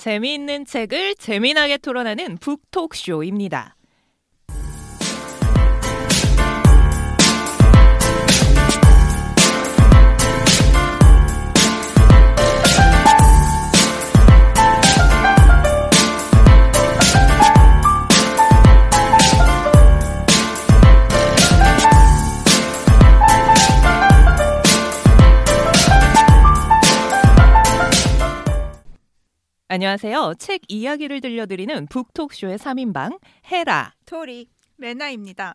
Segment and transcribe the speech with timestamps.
[0.00, 3.76] 재미있는 책을 재미나게 토론하는 북톡쇼입니다.
[29.80, 30.34] 안녕하세요.
[30.38, 33.18] 책 이야기를 들려드리는 북톡쇼의 3인방
[33.50, 35.54] 헤라, 토리, 레나입니다.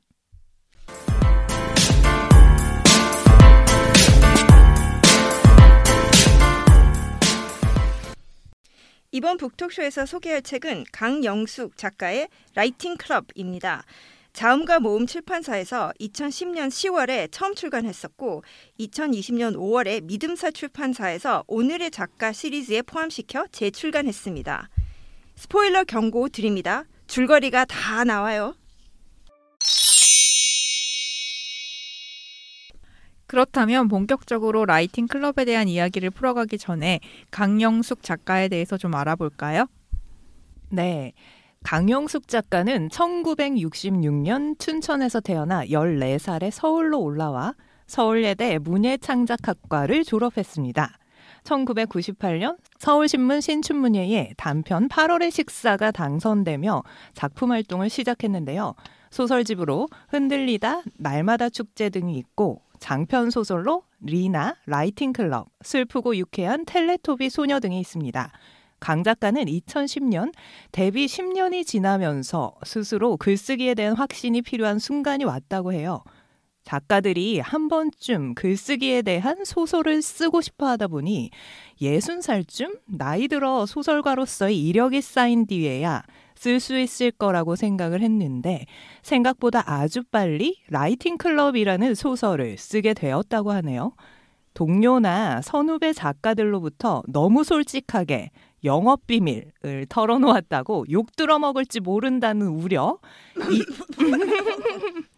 [9.11, 13.83] 이번 북톡쇼에서 소개할 책은 강영숙 작가의 라이팅 클럽입니다.
[14.35, 18.43] 자음과 모음 출판사에서 2010년 10월에 처음 출간했었고
[18.81, 24.69] 2020년 5월에 민음사 출판사에서 오늘의 작가 시리즈에 포함시켜 재출간했습니다.
[25.35, 26.83] 스포일러 경고 드립니다.
[27.07, 28.55] 줄거리가 다 나와요.
[33.27, 36.99] 그렇다면 본격적으로 라이팅 클럽에 대한 이야기를 풀어가기 전에
[37.31, 39.67] 강영숙 작가에 대해서 좀 알아볼까요?
[40.69, 41.13] 네.
[41.65, 47.55] 강영숙 작가는 1966년 춘천에서 태어나 14살에 서울로 올라와
[47.87, 50.91] 서울예대 문예창작학과를 졸업했습니다.
[51.43, 56.83] 1998년 서울신문 신춘문예에 단편 8월의 식사가 당선되며
[57.15, 58.75] 작품 활동을 시작했는데요.
[59.09, 67.59] 소설집으로 흔들리다, 날마다 축제 등이 있고 장편 소설로 리나, 라이팅 클럽, 슬프고 유쾌한 텔레토비 소녀
[67.59, 68.31] 등이 있습니다.
[68.79, 70.33] 강 작가는 2010년
[70.71, 76.03] 데뷔 10년이 지나면서 스스로 글쓰기에 대한 확신이 필요한 순간이 왔다고 해요.
[76.65, 81.29] 작가들이 한 번쯤 글쓰기에 대한 소설을 쓰고 싶어 하다 보니
[81.79, 86.01] 60살쯤 나이 들어 소설가로서의 이력이 쌓인 뒤에야
[86.35, 88.65] 쓸 수 있을 거라고 생각을 했는데
[89.03, 93.93] 생각보다 아주 빨리 라이팅 클럽이라는 소설을 쓰게 되었다고 하네요.
[94.55, 98.31] 동료나 선후배 작가들로부터 너무 솔직하게
[98.65, 102.99] 영업 비밀을 털어놓았다고 욕 들어먹을지 모른다는 우려.
[103.49, 103.63] 이,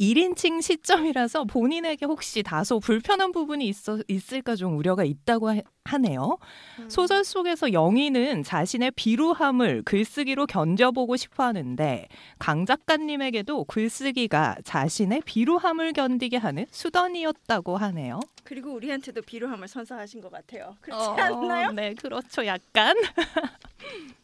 [0.00, 5.50] 1인칭 시점이라서 본인에게 혹시 다소 불편한 부분이 있어, 있을까 좀 우려가 있다고
[5.84, 6.38] 하, 네요
[6.78, 6.88] 음.
[6.88, 12.08] 소설 속에서 영희는 자신의 비루함을 글쓰기로 견뎌보고 싶어 하는데
[12.38, 18.20] 강 작가님에게도 글쓰기가 자신의 비루함을 견디게 하는 수단이었다고 하네요.
[18.44, 20.76] 그리고 우리한테도 비루함을 선사하신 것 같아요.
[20.80, 21.72] 그렇지 어, 않나요?
[21.72, 22.46] 네, 그렇죠.
[22.46, 22.96] 약간.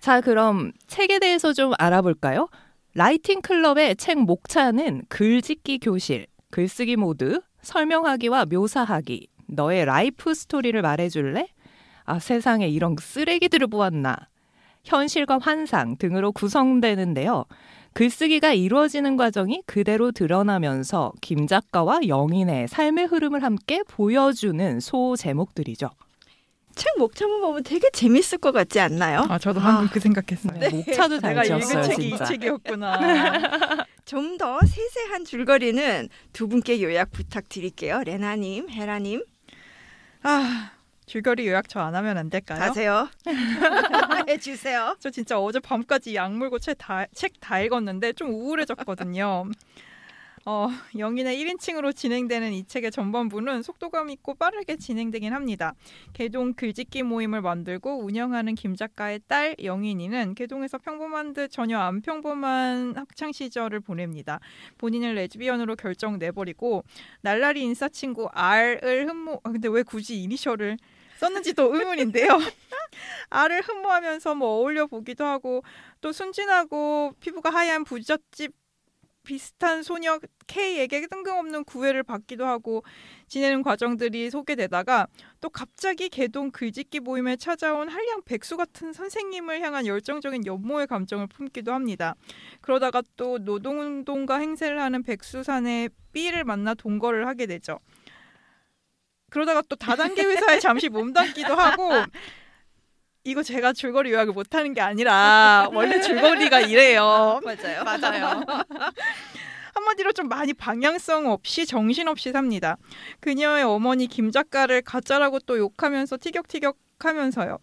[0.00, 2.48] 자, 그럼 책에 대해서 좀 알아볼까요?
[2.94, 11.48] 라이팅 클럽의 책 목차는 글짓기 교실, 글쓰기 모드, 설명하기와 묘사하기, 너의 라이프 스토리를 말해줄래?
[12.04, 14.16] 아, 세상에 이런 쓰레기들을 보았나?
[14.84, 17.44] 현실과 환상 등으로 구성되는데요.
[17.92, 25.90] 글쓰기가 이루어지는 과정이 그대로 드러나면서 김 작가와 영인의 삶의 흐름을 함께 보여주는 소 제목들이죠.
[26.78, 29.26] 책 목차만 보면 되게 재밌을 것 같지 않나요?
[29.28, 30.58] 아 저도 방금 아, 그 생각했어요.
[30.58, 30.68] 네.
[30.70, 32.24] 목차도 잘 지었어요, 책이 진짜.
[32.24, 32.98] 이 책이었구나.
[34.06, 38.02] 좀 더 세세한 줄거리는 두 분께 요약 부탁드릴게요.
[38.06, 39.22] 레나님, 헤라님.
[40.22, 40.70] 아
[41.06, 42.60] 줄거리 요약 저 안 하면 안 될까요?
[42.60, 43.08] 하세요.
[44.28, 44.96] 해주세요.
[45.00, 49.44] 저 진짜 어제 밤까지 약 물고 책다책 다 읽었는데 좀 우울해졌거든요.
[50.50, 55.74] 어, 영인의 1인칭으로 진행되는 이 책의 전반부는 속도감 있고 빠르게 진행되긴 합니다.
[56.14, 62.94] 개동 글짓기 모임을 만들고 운영하는 김 작가의 딸 영인이는 개동에서 평범한 듯 전혀 안 평범한
[62.96, 64.40] 학창 시절을 보냅니다.
[64.78, 66.82] 본인을 레즈비언으로 결정 내버리고
[67.20, 70.78] 날라리 인싸 친구 R을 흠모 아, 근데 왜 굳이 이니셜을
[71.18, 72.26] 썼는지도 의문인데요.
[73.28, 75.62] 알을 흠모하면서 뭐 어울려 보기도 하고
[76.00, 78.54] 또 순진하고 피부가 하얀 부잣집
[79.28, 82.82] 비슷한 소녀 K에게 뜬금없는 구애를 받기도 하고
[83.26, 85.06] 지내는 과정들이 소개되다가
[85.42, 91.74] 또 갑자기 개동 글짓기 모임에 찾아온 한량 백수 같은 선생님을 향한 열정적인 연모의 감정을 품기도
[91.74, 92.14] 합니다.
[92.62, 97.80] 그러다가 또 노동운동가 행세를 하는 백수산의 B를 만나 동거를 하게 되죠.
[99.28, 101.90] 그러다가 또 다단계 회사에 잠시 몸담기도 하고
[103.24, 107.40] 이거 제가 줄거리 요약을 못하는 게 아니라 원래 줄거리가 이래요.
[107.44, 107.84] 맞아요.
[107.84, 108.42] 맞아요.
[109.74, 112.76] 한마디로 좀 많이 방향성 없이 정신없이 삽니다.
[113.20, 117.58] 그녀의 어머니 김 작가를 가짜라고 또 욕하면서 티격태격 하면서요.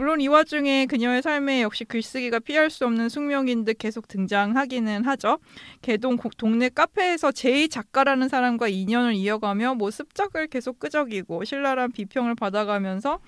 [0.00, 5.38] 물론 이 와중에 그녀의 삶에 역시 글쓰기가 피할 수 없는 숙명인 듯 계속 등장하기는 하죠.
[5.82, 13.18] 개동 동네 카페에서 제이 작가라는 사람과 인연을 이어가며 뭐 습작을 계속 끄적이고 신랄한 비평을 받아가면서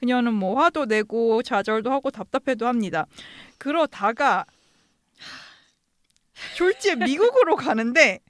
[0.00, 3.04] 그녀는 뭐 화도 내고 좌절도 하고 답답해도 합니다.
[3.58, 4.46] 그러다가
[6.56, 8.20] 졸지에 미국으로 가는데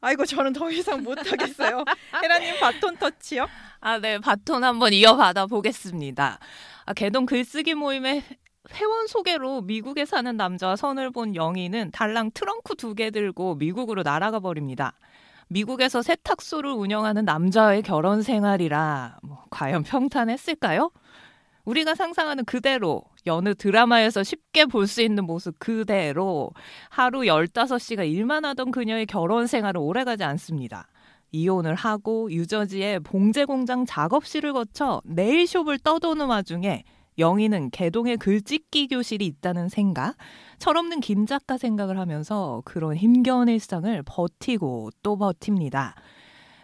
[0.00, 1.84] 아이고 저는 더 이상 못하겠어요.
[2.22, 3.48] 헤라님 바톤 터치요?
[3.80, 6.38] 아, 네, 바톤 한번 이어받아 보겠습니다.
[6.86, 8.22] 아, 개동 글쓰기 모임의
[8.74, 14.38] 회원 소개로 미국에 사는 남자와 선을 본 영희는 달랑 트렁크 두 개 들고 미국으로 날아가
[14.40, 14.92] 버립니다.
[15.48, 20.90] 미국에서 세탁소를 운영하는 남자의 결혼 생활이라 뭐, 과연 평탄했을까요?
[21.64, 26.50] 우리가 상상하는 그대로 여느 드라마에서 쉽게 볼 수 있는 모습 그대로
[26.88, 30.88] 하루 15시가 일만 하던 그녀의 결혼 생활은 오래가지 않습니다.
[31.32, 36.84] 이혼을 하고 유저지의 봉제 공장 작업실을 거쳐 네일숍을 떠도는 와중에
[37.18, 40.16] 영희는 개동에 글짓기 교실이 있다는 생각,
[40.58, 45.94] 철없는 김 작가 생각을 하면서 그런 힘겨운 일상을 버티고 또 버팁니다.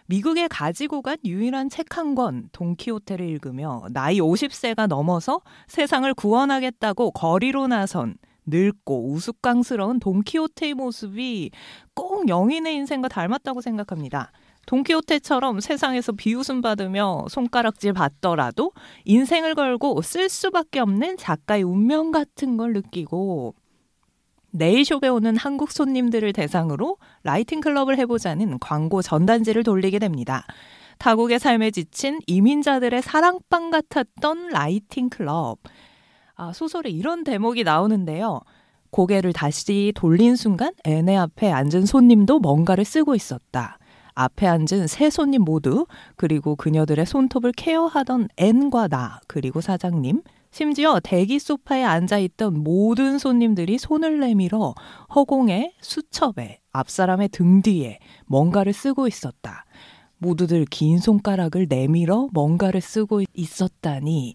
[0.07, 7.67] 미국에 가지고 간 유일한 책 한 권, 동키호테를 읽으며 나이 50세가 넘어서 세상을 구원하겠다고 거리로
[7.67, 8.15] 나선
[8.45, 11.51] 늙고 우스꽝스러운 동키호테의 모습이
[11.93, 14.31] 꼭 영인의 인생과 닮았다고 생각합니다.
[14.67, 18.73] 동키호테처럼 세상에서 비웃음 받으며 손가락질 받더라도
[19.05, 23.55] 인생을 걸고 쓸 수밖에 없는 작가의 운명 같은 걸 느끼고
[24.51, 30.45] 네일숍에 오는 한국 손님들을 대상으로 라이팅 클럽을 해보자는 광고 전단지를 돌리게 됩니다.
[30.97, 35.59] 타국의 삶에 지친 이민자들의 사랑방 같았던 라이팅 클럽.
[36.35, 38.41] 아, 소설에 이런 대목이 나오는데요.
[38.89, 43.76] 고개를 다시 돌린 순간 앤의 앞에 앉은 손님도 뭔가를 쓰고 있었다.
[44.17, 45.85] 앞에 앉은 세 손님 모두
[46.15, 53.77] 그리고 그녀들의 손톱을 케어하던 앤과 나 그리고 사장님 심지어 대기 소파에 앉아 있던 모든 손님들이
[53.77, 54.73] 손을 내밀어
[55.13, 59.65] 허공에 수첩에 앞사람의 등 뒤에 뭔가를 쓰고 있었다.
[60.17, 64.33] 모두들 긴 손가락을 내밀어 뭔가를 쓰고 있었다니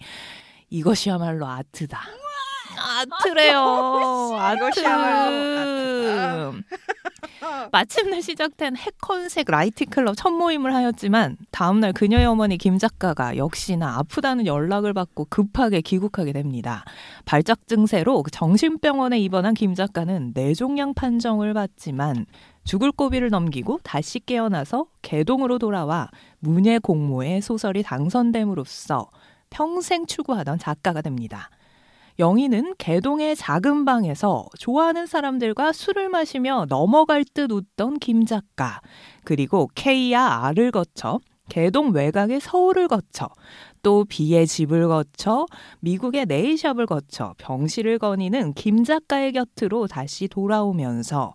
[0.71, 1.99] 이것이야말로 아트다.
[2.83, 4.37] 아트래요.
[4.39, 4.83] 아트.
[7.73, 14.47] 마침내 시작된 해컨색 라이팅 클럽 첫 모임을 하였지만 다음날 그녀의 어머니 김 작가가 역시나 아프다는
[14.47, 16.85] 연락을 받고 급하게 귀국하게 됩니다.
[17.25, 22.27] 발작 증세로 정신병원에 입원한 김 작가는 뇌종양 판정을 받지만
[22.65, 26.09] 죽을 고비를 넘기고 다시 깨어나서 개동으로 돌아와
[26.39, 29.11] 문예 공모에 소설이 당선됨으로써
[29.51, 31.51] 평생 추구하던 작가가 됩니다.
[32.23, 38.81] 영희는 개동의 작은 방에서 좋아하는 사람들과 술을 마시며 넘어갈 듯 웃던 김 작가,
[39.25, 43.29] 그리고 K야 R을 거쳐 개동 외곽의 서울을 거쳐
[43.83, 45.47] 또 B의 집을 거쳐
[45.81, 51.33] 미국의 네일샵을 거쳐 병실을 거니는 김 작가의 곁으로 다시 돌아오면서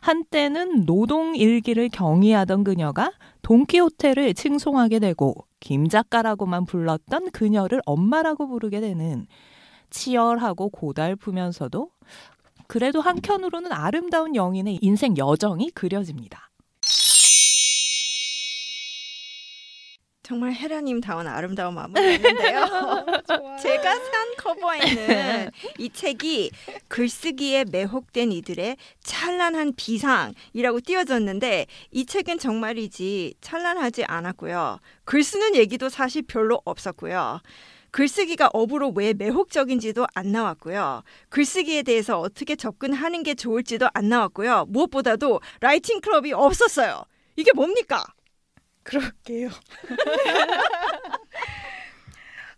[0.00, 3.12] 한때는 노동 일기를 경의하던 그녀가
[3.42, 9.26] 동키호텔을 칭송하게 되고 김 작가라고만 불렀던 그녀를 엄마라고 부르게 되는
[9.90, 11.90] 치열하고 고달프면서도
[12.66, 16.50] 그래도 한켠으로는 아름다운 영인의 인생 여정이 그려집니다.
[20.30, 22.60] 정말 헤라님 다운 아름다운 마무리였는데요.
[23.60, 26.52] 제가 산 커버에는 이 책이
[26.86, 34.78] 글쓰기에 매혹된 이들의 찬란한 비상이라고 쓰여졌는데 이 책은 정말이지 찬란하지 않았고요.
[35.02, 37.40] 글 쓰는 얘기도 사실 별로 없었고요.
[37.90, 41.02] 글쓰기가 업으로 왜 매혹적인지도 안 나왔고요.
[41.28, 44.66] 글쓰기에 대해서 어떻게 접근하는 게 좋을지도 안 나왔고요.
[44.68, 47.02] 무엇보다도 라이팅 클럽이 없었어요.
[47.36, 48.04] 이게 뭡니까?
[48.82, 49.50] 그럴게요.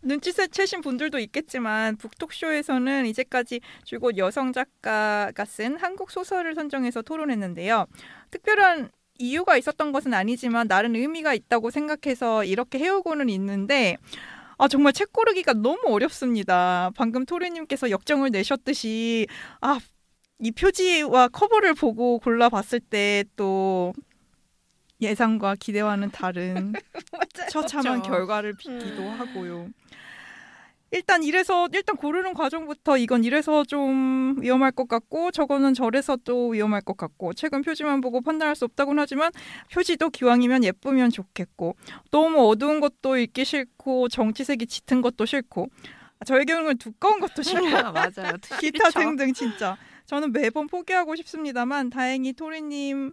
[0.03, 7.87] 눈치채신 분들도 있겠지만 북톡쇼에서는 이제까지 줄곧 여성 작가가 쓴 한국 소설을 선정해서 토론했는데요.
[8.31, 13.97] 특별한 이유가 있었던 것은 아니지만 나름 의미가 있다고 생각해서 이렇게 해오고는 있는데
[14.63, 16.93] 아 정말 책 고르기가 너무 어렵습니다.
[16.95, 19.27] 방금 토리님께서 역정을 내셨듯이
[19.61, 19.79] 아
[20.43, 23.93] 이 표지와 커버를 보고 골라봤을 때또
[25.01, 26.73] 예상과 기대와는 다른
[27.49, 29.69] 처참한 결과를 빚기도 하고요.
[30.93, 36.83] 일단 이래서 일단 고르는 과정부터 이건 이래서 좀 위험할 것 같고 저거는 저래서 또 위험할
[36.83, 39.33] 것 같고 최근 표지만 보고 판단할 수 없다고는 하지만
[39.73, 41.77] 표지도 기왕이면 예쁘면 좋겠고
[42.11, 45.69] 너무 어두운 것도 읽기 싫고 정치색이 짙은 것도 싫고
[46.27, 48.37] 저의 경우는 두꺼운 것도 싫고 맞아요.
[48.61, 53.13] 기타 등등 진짜 저는 매번 포기하고 싶습니다만 다행히 토리님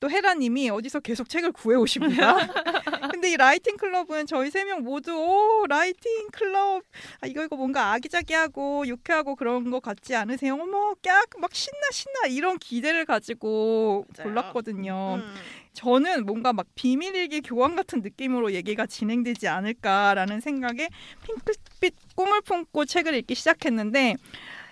[0.00, 2.36] 또 헤라님이 어디서 계속 책을 구해 오십니다.
[3.10, 6.82] 근데 이 라이팅 클럽은 저희 세 명 모두 오 라이팅 클럽
[7.20, 10.54] 아, 이거 이거 뭔가 아기자기하고 유쾌하고 그런 거 같지 않으세요?
[10.54, 14.28] 어머 꺅 막 신나 신나 이런 기대를 가지고 맞아요.
[14.28, 15.20] 골랐거든요.
[15.20, 15.34] 음.
[15.72, 20.88] 저는 뭔가 막 비밀일기 교환 같은 느낌으로 얘기가 진행되지 않을까라는 생각에
[21.24, 24.16] 핑크빛 꿈을 품고 책을 읽기 시작했는데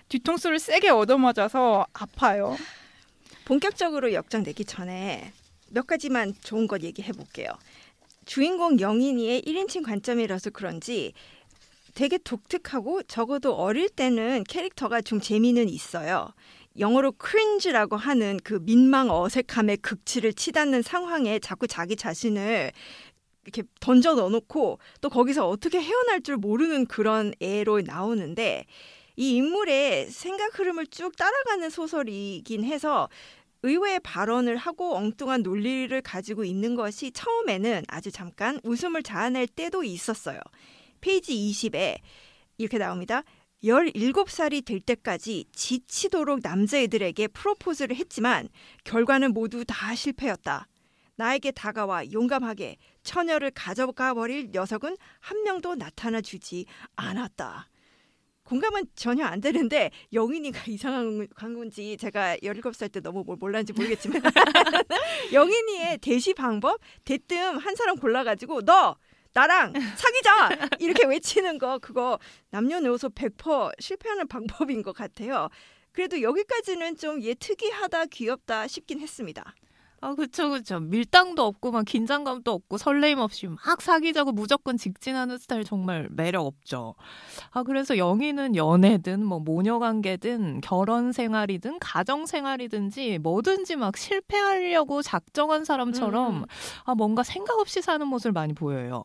[0.09, 2.57] 뒤통수를 세게 얻어맞아서 아파요.
[3.47, 5.33] 본격적으로 역정 내기 전에
[5.71, 7.49] 몇 가지만 좋은 것 얘기해 볼게요.
[8.25, 11.13] 주인공 영인이의 1인칭 관점이라서 그런지
[11.95, 16.29] 되게 독특하고 적어도 어릴 때는 캐릭터가 좀 재미는 있어요.
[16.81, 22.73] 영어로 cringe라고 하는 그 민망 어색함의 극치를 치닫는 상황에 자꾸 자기 자신을
[23.45, 28.67] 이렇게 던져 넣어놓고 또 거기서 어떻게 헤어날 줄 모르는 그런 애로 나오는데
[29.17, 33.09] 이 인물의 생각 흐름을 쭉 따라가는 소설이긴 해서
[33.63, 40.39] 의외의 발언을 하고 엉뚱한 논리를 가지고 있는 것이 처음에는 아주 잠깐 웃음을 자아낼 때도 있었어요.
[41.01, 41.99] 페이지 20에
[42.59, 43.23] 이렇게 나옵니다.
[43.65, 48.49] 17살이 될 때까지 지치도록 남자애들에게 프로포즈를 했지만
[48.85, 50.69] 결과는 모두 다 실패였다.
[51.17, 57.69] 나에게 다가와 용감하게 처녀를 가져가 버릴 녀석은 한 명도 나타나 주지 않았다.
[58.47, 64.23] 공감은 전혀 안 되는데 영인이가 이상한 건지 제가 17살 때 너무 뭘 몰랐는지 모르겠지만
[65.33, 68.97] 영인이의 대시 방법 대뜸 한 사람 골라가지고 너
[69.35, 72.19] 나랑 사귀자 이렇게 외치는 거 그거
[72.51, 75.51] 남녀노소 100% 실패하는 방법인 것 같아요.
[75.93, 79.55] 그래도 여기까지는 좀 얘 특이하다 귀엽다 싶긴 했습니다.
[80.01, 80.79] 아, 그쵸, 그쵸.
[80.79, 86.95] 밀당도 없고, 막 긴장감도 없고, 설레임 없이 막 사귀자고 무조건 직진하는 스타일 정말 매력 없죠.
[87.51, 95.65] 아, 그래서 영희는 연애든, 뭐, 모녀 관계든, 결혼 생활이든, 가정 생활이든지, 뭐든지 막 실패하려고 작정한
[95.65, 96.45] 사람처럼, 음.
[96.85, 99.03] 아, 뭔가 생각 없이 사는 모습을 많이 보여요.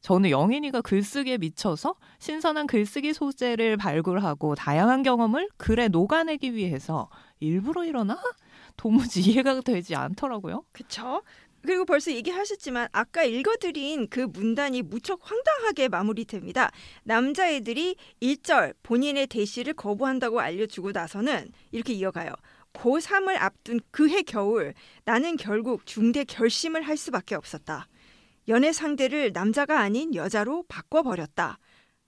[0.00, 7.08] 저는 영인이가 글쓰기에 미쳐서 신선한 글쓰기 소재를 발굴하고 다양한 경험을 글에 녹아내기 위해서
[7.40, 8.20] 일부러 일어나?
[8.76, 10.64] 도무지 이해가 되지 않더라고요.
[10.72, 11.22] 그쵸?
[11.62, 16.70] 그리고 벌써 얘기하셨지만 아까 읽어드린 그 문단이 무척 황당하게 마무리됩니다.
[17.04, 22.30] 남자애들이 1절 본인의 대시를 거부한다고 알려주고 나서는 이렇게 이어가요.
[22.74, 27.88] 고3을 앞둔 그해 겨울 나는 결국 중대 결심을 할 수밖에 없었다.
[28.48, 31.58] 연애 상대를 남자가 아닌 여자로 바꿔버렸다.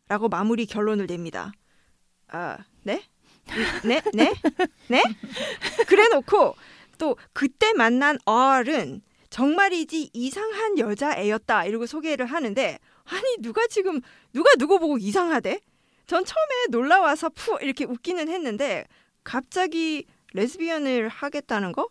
[0.09, 1.53] 라고 마무리 결론을 냅니다.
[2.29, 3.03] 아, 네?
[3.85, 4.03] 네?
[4.13, 4.35] 네?
[4.89, 5.03] 네?
[5.87, 6.55] 그래 놓고
[6.99, 14.01] 또 그때 만난 R은 정말이지 이상한 여자애였다 이러고 소개를 하는데 아니 누가 지금
[14.33, 15.61] 누가 누구 보고 이상하대?
[16.07, 18.85] 전 처음에 놀라 와서 푸 이렇게 웃기는 했는데
[19.25, 21.89] 갑자기 레즈비언을 하겠다는 거?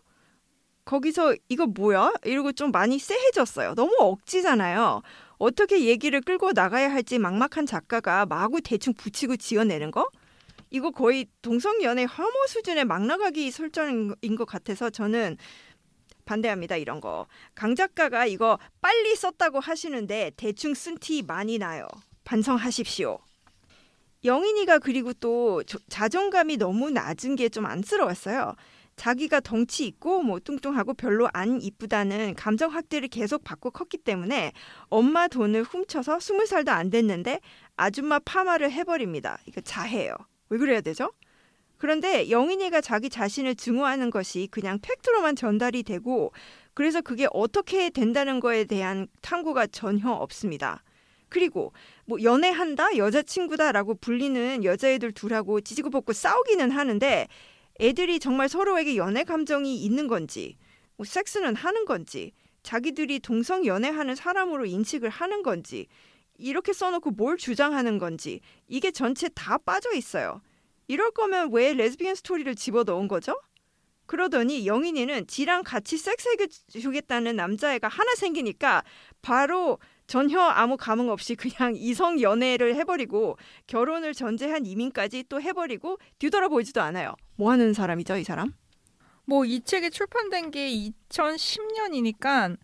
[0.84, 2.12] 거기서 이거 뭐야?
[2.24, 3.74] 이러고 좀 많이 쎄해졌어요.
[3.74, 5.02] 너무 억지잖아요.
[5.38, 10.08] 어떻게 얘기를 끌고 나가야 할지 막막한 작가가 마구 대충 붙이고 지어내는 거?
[10.76, 15.38] 이거 거의 동성연애 혐오 수준의 막 나가기 설정인 것 같아서 저는
[16.26, 17.26] 반대합니다 이런 거.
[17.54, 21.86] 강 작가가 이거 빨리 썼다고 하시는데 대충 쓴 티 많이 나요.
[22.24, 23.18] 반성하십시오.
[24.24, 28.54] 영인이가 그리고 또 저- 자존감이 너무 낮은 게 좀 안쓰러웠어요.
[28.96, 34.52] 자기가 덩치 있고 뭐 뚱뚱하고 별로 안 이쁘다는 감정 학대를 계속 받고 컸기 때문에
[34.88, 37.40] 엄마 돈을 훔쳐서 스무 살도 안 됐는데
[37.76, 39.38] 아줌마 파마를 해버립니다.
[39.46, 40.14] 이거 자해요.
[40.48, 41.12] 왜 그래야 되죠?
[41.78, 46.32] 그런데 영인이가 자기 자신을 증오하는 것이 그냥 팩트로만 전달이 되고
[46.74, 50.82] 그래서 그게 어떻게 된다는 거에 대한 탐구가 전혀 없습니다.
[51.28, 51.72] 그리고
[52.06, 57.28] 뭐 연애한다 여자친구다라고 불리는 여자애들 둘하고 찌지고 볶고 싸우기는 하는데
[57.80, 60.56] 애들이 정말 서로에게 연애 감정이 있는 건지
[60.96, 65.86] 뭐 섹스는 하는 건지 자기들이 동성 연애하는 사람으로 인식을 하는 건지
[66.38, 70.40] 이렇게 써놓고 뭘 주장하는 건지 이게 전체 다 빠져 있어요.
[70.88, 73.40] 이럴 거면 왜 레즈비언 스토리를 집어넣은 거죠?
[74.06, 76.36] 그러더니 영인이는 지랑 같이 섹스해
[76.70, 78.84] 주겠다는 남자애가 하나 생기니까
[79.20, 86.80] 바로 전혀 아무 감흥 없이 그냥 이성 연애를 해버리고 결혼을 전제한 이민까지 또 해버리고 뒤돌아보지도
[86.82, 87.14] 않아요.
[87.34, 88.52] 뭐 하는 사람이죠, 이 사람?
[89.24, 90.70] 뭐 이 책이 출판된 게
[91.08, 92.56] 2010년이니까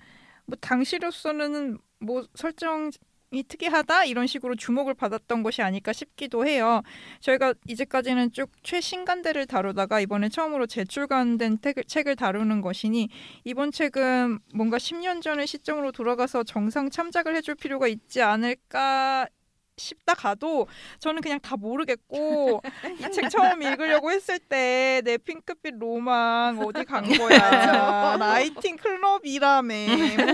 [0.46, 2.90] 뭐 당시로서는 뭐 설정
[3.32, 6.82] 이 특이하다 이런 식으로 주목을 받았던 것이 아닐까 싶기도 해요.
[7.20, 13.08] 저희가 이제까지는 쭉 최신간대를 다루다가 이번에 처음으로 재출간된 책을, 책을 다루는 것이니
[13.44, 19.26] 이번 책은 뭔가 10년 전의 시점으로 돌아가서 정상 참작을 해줄 필요가 있지 않을까
[19.78, 20.68] 싶다 가도
[21.00, 22.60] 저는 그냥 다 모르겠고
[23.00, 28.16] 이 책 처음 읽으려고 했을 때 내 핑크빛 로망 어디 간 거야?
[28.18, 29.74] 나이팅 클럽이라며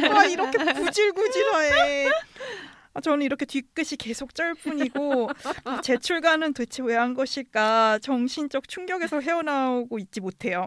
[0.00, 2.08] 뭐가 이렇게 구질구질해
[2.98, 5.30] 아, 저는 이렇게 뒤끝이 계속 쩔 뿐이고
[5.64, 10.66] 아, 제 출가는 도대체 왜 한 것일까 정신적 충격에서 헤어나오고 있지 못해요.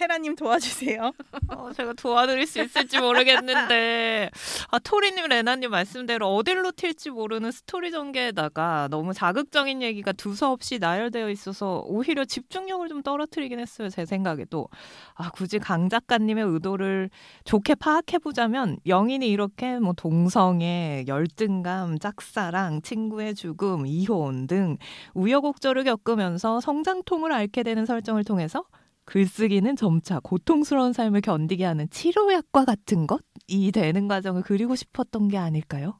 [0.00, 1.12] 헤라님 도와주세요.
[1.48, 4.30] 어, 제가 도와드릴 수 있을지 모르겠는데
[4.70, 11.82] 아 토리님 레나님 말씀대로 어딜로 튈지 모르는 스토리 전개에다가 너무 자극적인 얘기가 두서없이 나열되어 있어서
[11.86, 14.68] 오히려 집중력을 좀 떨어뜨리긴 했어요 제 생각에도
[15.14, 17.10] 아 굳이 강 작가님의 의도를
[17.44, 24.76] 좋게 파악해 보자면 영인이 이렇게 뭐 동성애, 열등감, 짝사랑, 친구의 죽음, 이혼 등
[25.14, 28.64] 우여곡절을 겪으면서 성장통을 앓게 되는 설정을 통해서
[29.08, 35.98] 글쓰기는 점차 고통스러운 삶을 견디게 하는 치료약과 같은 것이 되는 과정을 그리고 싶었던 게 아닐까요?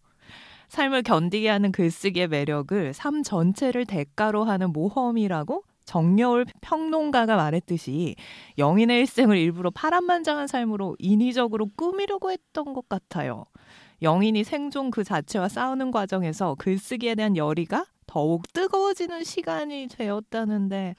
[0.69, 8.15] 삶을 견디게 하는 글쓰기의 매력을 삶 전체를 대가로 하는 모험이라고 정여울 평론가가 말했듯이
[8.59, 13.47] 영인의 일생을 일부러 파란만장한 삶으로 인위적으로 꾸미려고 했던 것 같아요.
[14.03, 20.97] 영인이 생존 그 자체와 싸우는 과정에서 글쓰기에 대한 열의가 더욱 뜨거워지는 시간이 되었다는데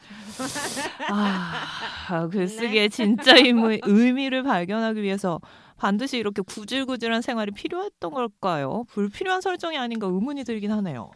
[1.10, 5.42] 아, 글쓰기의 그 진짜 의미, 의미를 발견하기 위해서
[5.76, 8.86] 반드시 이렇게 구질구질한 생활이 필요했던 걸까요?
[8.90, 11.12] 불필요한 설정이 아닌가 의문이 들긴 하네요.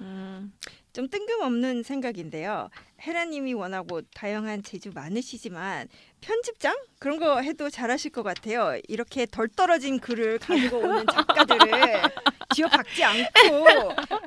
[0.00, 0.52] 음,
[0.92, 2.70] 좀 뜬금없는 생각인데요.
[3.02, 5.88] 헤라님이 뭐 다양한 재주 많으시지만
[6.20, 8.78] 편집장 그런 거 해도 잘하실 것 같아요.
[8.88, 12.02] 이렇게 덜 떨어진 글을 가지고 오는 작가들을
[12.54, 13.66] 지어박지 않고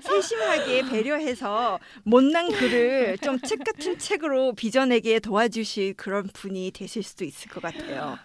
[0.01, 7.49] 세심하게 배려해서 못난 글을 좀 책 같은 책으로 빚어내게 도와주실 그런 분이 되실 수도 있을
[7.49, 8.17] 것 같아요.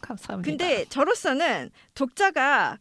[0.00, 0.48] 감사합니다.
[0.50, 2.78] 근데 저로서는 독자가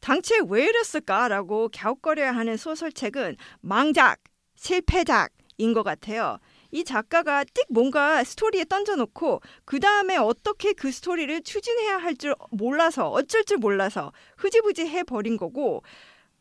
[0.00, 4.20] 당최 왜 이랬을까라고 갸웃거려야 하는 소설책은 망작,
[4.54, 6.38] 실패작인 것 같아요.
[6.70, 13.08] 이 작가가 띡 뭔가 스토리에 던져놓고 그 다음에 어떻게 그 스토리를 추진해야 할 줄 몰라서
[13.10, 15.82] 어쩔 줄 몰라서 흐지부지 해버린 거고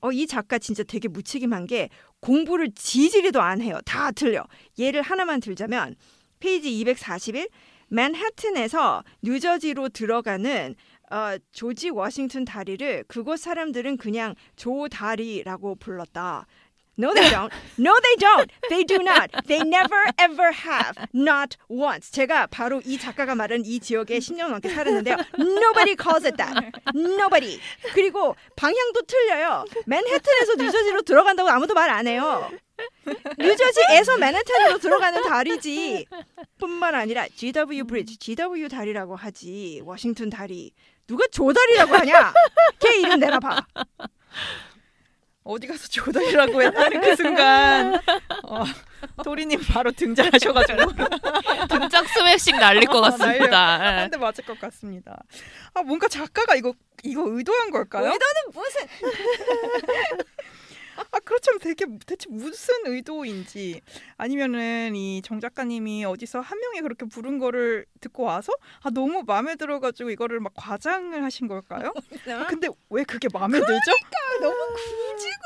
[0.01, 1.89] 어, 이 작가 진짜 되게 무책임한 게
[2.22, 3.79] 공부를 지지리도 안 해요.
[3.86, 4.46] 다 틀려.
[4.77, 5.96] 예를 하나만 들자면
[6.39, 7.48] 페이지 241
[7.88, 10.75] 맨하튼에서 뉴저지로 들어가는
[11.12, 16.48] 어, 조지 워싱턴 다리를 그곳 사람들은 그냥 조 다리라고 불렀다.
[16.98, 17.51] No, they don't.
[17.77, 18.50] No, they don't.
[18.70, 19.29] They do not.
[19.48, 20.96] They never ever have.
[21.14, 22.10] Not once.
[22.12, 25.18] 제가 바로 이 작가가 말한 이 지역에 10년 넘게 살았는데요.
[25.38, 26.55] Nobody calls it that.
[26.96, 27.60] Nobody.
[27.94, 29.66] 그리고 방향도 틀려요.
[29.86, 32.50] 맨해튼에서 뉴저지로 들어간다고 아무도 말 안 해요.
[33.38, 36.05] 뉴저지에서 맨해튼으로 들어가는 다리지.
[36.60, 39.81] 뿐만 아니라 GW 브리지, GW 다리라고 하지.
[39.84, 40.72] 워싱턴 다리.
[41.08, 42.34] 누가 조다리라고 하냐?
[42.79, 43.66] 걔 이름 내놔봐.
[45.46, 48.00] 어디 가서 조달이라고 했다는 그 순간
[48.44, 48.64] 어,
[49.24, 50.79] 도리님 바로 등장하셔가지고
[51.70, 53.77] 등짝 스매싱 날릴 것 같습니다.
[53.77, 54.00] 네.
[54.01, 55.24] 한대 맞을 것 같습니다.
[55.75, 58.05] 아 뭔가 작가가 이거 이거 의도한 걸까요?
[58.05, 58.88] 의도는 무슨?
[61.12, 63.81] 아 그렇다면 되게 대체 무슨 의도인지
[64.18, 69.55] 아니면은 이 정 작가님이 어디서 한 명이 그렇게 부른 거를 듣고 와서 아 너무 마음에
[69.55, 71.94] 들어가지고 이거를 막 과장을 하신 걸까요?
[72.29, 73.74] 아, 근데 왜 그게 마음에 들죠?
[73.74, 74.75] 그러니까 너무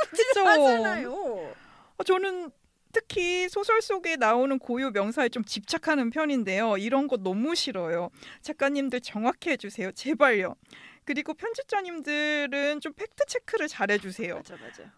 [0.09, 1.55] 구질구질하잖아요.
[1.97, 2.51] 아, 저는
[2.91, 6.77] 특히 소설 속에 나오는 고유 명사에 좀 집착하는 편인데요.
[6.77, 8.09] 이런 거 너무 싫어요.
[8.41, 9.91] 작가님들 정확히 해주세요.
[9.91, 10.55] 제발요.
[11.05, 14.35] 그리고 편집자님들은 좀 팩트 체크를 잘 해주세요.
[14.35, 14.91] 맞아 맞아.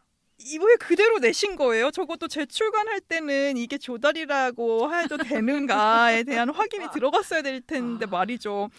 [0.46, 1.92] 이거에 그대로 내신 거예요.
[1.92, 8.70] 적어도 재출간할 때는 이게 조달이라고 해도 되는가에 대한 확인이 들어갔어야 될 텐데 말이죠.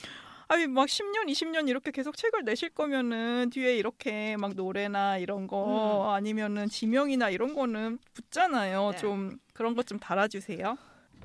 [0.49, 6.09] 아니 막 10년, 20년 이렇게 계속 책을 내실 거면은 뒤에 이렇게 막 노래나 이런 거
[6.09, 6.15] 음.
[6.15, 8.91] 아니면은 지명이나 이런 거는 붙잖아요.
[8.91, 8.99] 네.
[8.99, 10.77] 좀 그런 것 좀 달아주세요.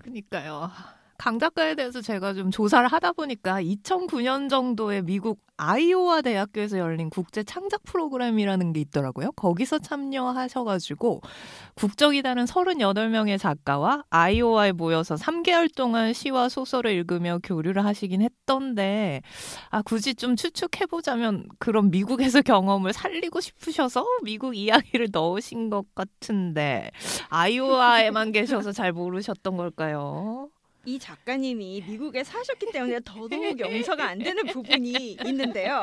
[0.02, 0.72] 그러니까요.
[1.18, 7.44] 강 작가에 대해서 제가 좀 조사를 하다 보니까 2009년 정도에 미국 아이오와 대학교에서 열린 국제
[7.44, 9.32] 창작 프로그램이라는 게 있더라고요.
[9.32, 11.22] 거기서 참여하셔가지고
[11.74, 19.24] 국적이 다른 38명의 작가와 아이오와에 모여서 3개월 동안 시와 소설을 읽으며 교류를 하시긴 했던데
[19.72, 26.92] 아 굳이 좀 추측해보자면 그런 미국에서 경험을 살리고 싶으셔서 미국 이야기를 넣으신 것 같은데
[27.30, 30.50] 아이오와에만 계셔서 잘 모르셨던 걸까요?
[30.88, 35.82] 이 작가님이 미국에 사셨기 때문에 더더욱 용서가 안 되는 부분이 있는데요.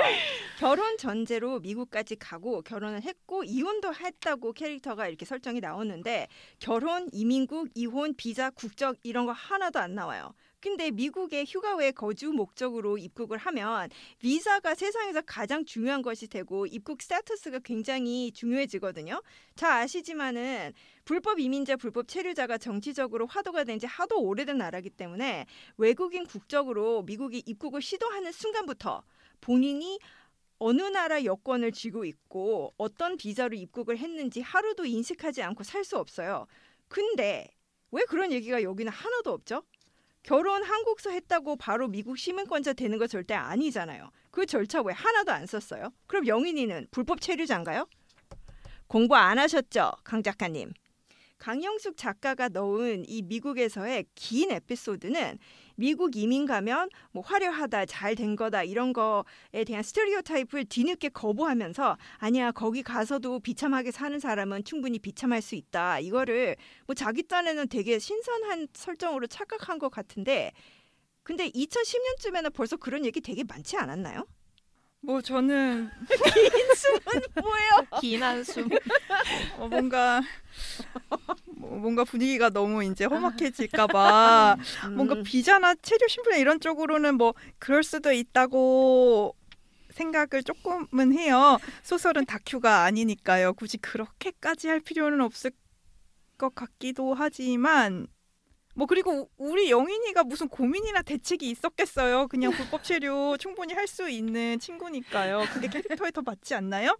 [0.58, 8.14] 결혼 전제로 미국까지 가고 결혼을 했고 이혼도 했다고 캐릭터가 이렇게 설정이 나오는데 결혼, 이민국, 이혼,
[8.16, 10.32] 비자, 국적 이런 거 하나도 안 나와요.
[10.64, 17.02] 근데 미국에 휴가 외 거주 목적으로 입국을 하면 비자가 세상에서 가장 중요한 것이 되고 입국
[17.02, 19.20] 스테이터스가 굉장히 중요해지거든요.
[19.56, 20.72] 잘 아시지만은
[21.04, 25.44] 불법 이민자, 불법 체류자가 정치적으로 화두가 된 지 하도 오래된 나라기 때문에
[25.76, 29.02] 외국인 국적으로 미국이 입국을 시도하는 순간부터
[29.42, 29.98] 본인이
[30.58, 36.46] 어느 나라 여권을 쥐고 있고 어떤 비자로 입국을 했는지 하루도 인식하지 않고 살 수 없어요.
[36.88, 37.50] 근데
[37.90, 39.62] 왜 그런 얘기가 여기는 하나도 없죠?
[40.24, 44.10] 결혼 한국서 했다고 바로 미국 시민권자 되는 거 절대 아니잖아요.
[44.30, 45.92] 그 절차 왜 하나도 안 썼어요?
[46.06, 47.86] 그럼 영인이는 불법 체류자인가요?
[48.86, 50.72] 공부 안 하셨죠, 강 작가님?
[51.36, 55.38] 강영숙 작가가 넣은 이 미국에서의 긴 에피소드는
[55.76, 61.96] 미국 이민 가면 뭐 화려하다, 잘 된 거다 이런 거에 대한 스테레오 타입을 뒤늦게 거부하면서
[62.18, 65.98] 아니야 거기 가서도 비참하게 사는 사람은 충분히 비참할 수 있다.
[66.00, 66.56] 이거를
[66.86, 70.52] 뭐 자기 딴에는 되게 신선한 설정으로 착각한 것 같은데
[71.22, 74.26] 근데 2010년쯤에는 벌써 그런 얘기 되게 많지 않았나요?
[75.04, 77.86] 뭐 저는 긴 숨은 뭐예요?
[78.00, 78.68] 긴 한숨.
[79.58, 80.22] 어, 뭔가
[81.46, 84.56] 뭐, 뭔가 분위기가 너무 이제 험악해질까봐
[84.94, 89.34] 뭔가 비자나 체류 신분에 이런 쪽으로는 뭐 그럴 수도 있다고
[89.90, 91.58] 생각을 조금은 해요.
[91.82, 93.52] 소설은 다큐가 아니니까요.
[93.54, 95.52] 굳이 그렇게까지 할 필요는 없을
[96.36, 98.06] 것 같기도 하지만
[98.74, 102.26] 뭐 그리고 우리 영인이가 무슨 고민이나 대책이 있었겠어요.
[102.28, 105.44] 그냥 불법 체류 충분히 할 수 있는 친구니까요.
[105.52, 106.96] 그게 캐릭터에 더 맞지 않나요?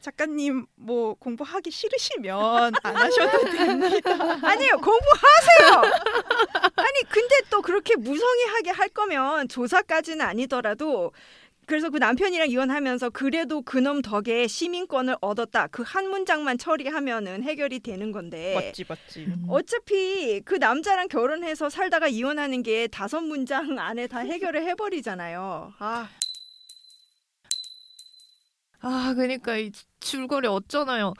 [0.00, 4.10] 작가님 뭐 공부하기 싫으시면 안 하셔도 됩니다.
[4.42, 5.92] 아니요 공부하세요.
[6.74, 11.12] 아니 근데 또 그렇게 무성의하게 할 거면 조사까지는 아니더라도
[11.66, 18.12] 그래서 그 남편이랑 이혼하면서 그래도 그놈 덕에 시민권을 얻었다 그 한 문장만 처리하면은 해결이 되는
[18.12, 19.26] 건데 맞지 맞지.
[19.48, 25.74] 어차피 그 남자랑 결혼해서 살다가 이혼하는 게 다섯 문장 안에 다 해결을 해버리잖아요.
[25.78, 26.08] 아
[28.80, 29.70] 아, 그러니까 이
[30.00, 31.14] 줄거리 어쩌나요?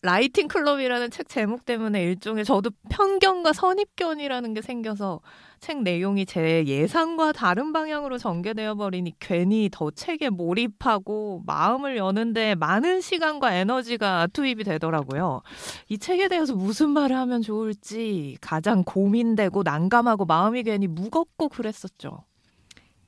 [0.00, 5.20] 라이팅 클럽이라는 책 제목 때문에 일종의 저도 편견과 선입견이라는 게 생겨서
[5.58, 13.00] 책 내용이 제 예상과 다른 방향으로 전개되어 버리니 괜히 더 책에 몰입하고 마음을 여는데 많은
[13.00, 15.42] 시간과 에너지가 투입이 되더라고요.
[15.88, 22.22] 이 책에 대해서 무슨 말을 하면 좋을지 가장 고민되고 난감하고 마음이 괜히 무겁고 그랬었죠.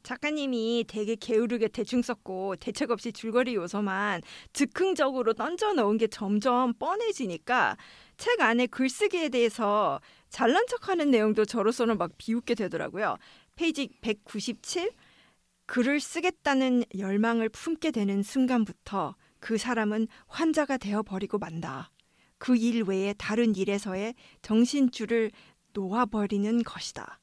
[0.03, 7.77] 작가님이 되게 게으르게 대충 썼고 대책 없이 줄거리 요소만 즉흥적으로 던져 넣은 게 점점 뻔해지니까
[8.17, 13.17] 책 안에 글쓰기에 대해서 잘난 척하는 내용도 저로서는 막 비웃게 되더라고요.
[13.57, 14.91] 페이지 197
[15.67, 21.91] 글을 쓰겠다는 열망을 품게 되는 순간부터 그 사람은 환자가 되어 버리고 만다.
[22.39, 25.31] 그 일 외에 다른 일에서의 정신줄을
[25.75, 27.21] 놓아버리는 것이다.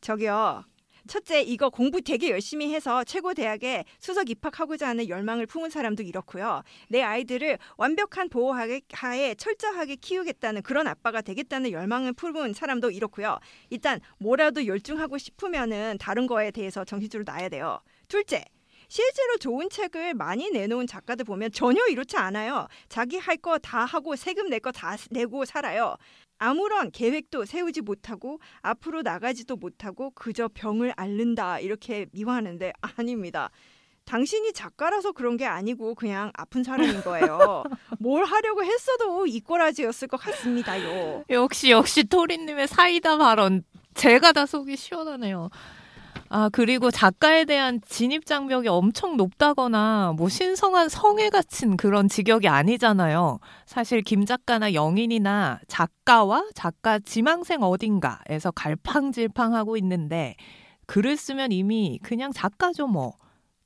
[0.00, 0.64] 저기요.
[1.08, 6.62] 첫째, 이거 공부 되게 열심히 해서 최고 대학에 수석 입학하고자 하는 열망을 품은 사람도 이렇고요.
[6.88, 13.38] 내 아이들을 완벽한 보호 하에 철저하게 키우겠다는 그런 아빠가 되겠다는 열망을 품은 사람도 이렇고요.
[13.70, 17.80] 일단 뭐라도 열중하고 싶으면은 다른 거에 대해서 정신줄을 놔야 돼요.
[18.06, 18.44] 둘째,
[18.90, 22.68] 실제로 좋은 책을 많이 내놓은 작가들 보면 전혀 이렇지 않아요.
[22.88, 25.96] 자기 할 거 다 하고 세금 낼 거 다 내고 살아요.
[26.38, 33.50] 아무런 계획도 세우지 못하고 앞으로 나가지도 못하고 그저 병을 앓는다 이렇게 미화하는데 아닙니다.
[34.04, 37.62] 당신이 작가라서 그런 게 아니고 그냥 아픈 사람인 거예요.
[38.00, 41.24] 뭘 하려고 했어도 이꼬라지였을 것 같습니다요.
[41.28, 45.50] 역시 역시 토리님의 사이다 발언 제가 다 속이 시원하네요.
[46.30, 53.38] 아, 그리고 작가에 대한 진입 장벽이 엄청 높다거나 뭐 신성한 성에 갇힌 그런 직역이 아니잖아요.
[53.64, 60.36] 사실 김 작가나 영인이나 작가와 작가 지망생 어딘가에서 갈팡질팡하고 있는데
[60.86, 63.14] 글을 쓰면 이미 그냥 작가죠 뭐.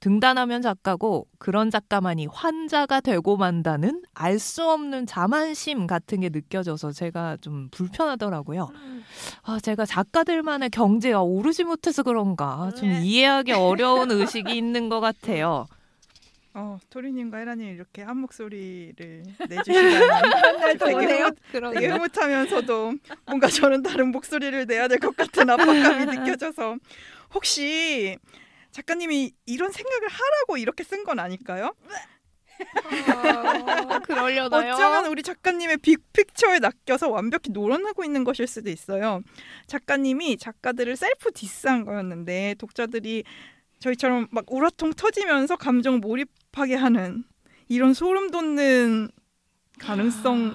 [0.02, 7.36] 등단하면 작가고 그런 작가만이 환자가 되고 만다는 알 수 없는 자만심 같은 게 느껴져서 제가
[7.40, 8.68] 좀 불편하더라고요.
[9.44, 13.00] 아, 제가 작가들만의 경제가 오르지 못해서 그런가 좀 네.
[13.02, 15.66] 이해하기 어려운 의식이 있는 것 같아요.
[16.54, 21.22] 어 토리님과 헤라님 이렇게 한 목소리를 내주시다니 되게.
[21.22, 21.36] 흐뭇,
[21.74, 22.92] 되게 흐뭇하면서도
[23.26, 26.76] 뭔가 저는 다른 목소리를 내야 될 것 같은 압박감이 느껴져서
[27.34, 28.18] 혹시
[28.72, 31.74] 작가님이 이런 생각을 하라고 이렇게 쓴 건 아닐까요?
[33.08, 34.72] 아, 그러려나요?
[34.74, 39.20] 어쩌면 우리 작가님의 빅픽처에 낚여서 완벽히 노련하고 있는 것일 수도 있어요.
[39.66, 43.24] 작가님이 작가들을 셀프 디스한 거였는데 독자들이
[43.80, 47.24] 저희처럼 막 우라통 터지면서 감정 몰입하게 하는
[47.68, 49.10] 이런 소름 돋는
[49.80, 50.54] 가능성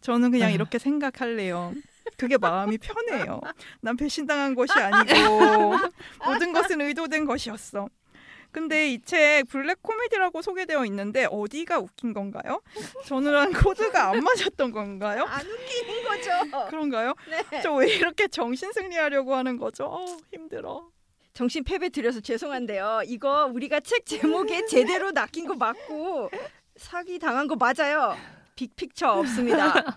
[0.00, 0.54] 저는 그냥 네.
[0.54, 1.74] 이렇게 생각할래요.
[2.16, 3.40] 그게 마음이 편해요.
[3.80, 5.08] 난 배신당한 것이 아니고
[6.24, 7.88] 모든 것은 의도된 것이었어.
[8.50, 12.62] 근데 이 책 블랙 코미디라고 소개되어 있는데 어디가 웃긴 건가요?
[13.04, 15.24] 저는 코드가 안 맞았던 건가요?
[15.24, 16.30] 안 웃기는 거죠.
[16.70, 17.14] 그런가요?
[17.50, 17.60] 네.
[17.60, 19.84] 저 왜 이렇게 정신 승리하려고 하는 거죠?
[19.84, 20.88] 어, 힘들어.
[21.34, 23.02] 정신 패배 드려서 죄송한데요.
[23.06, 26.30] 이거 우리가 책 제목에 제대로 낚인 거 맞고
[26.76, 28.16] 사기 당한 거 맞아요.
[28.56, 29.96] 빅픽처 없습니다.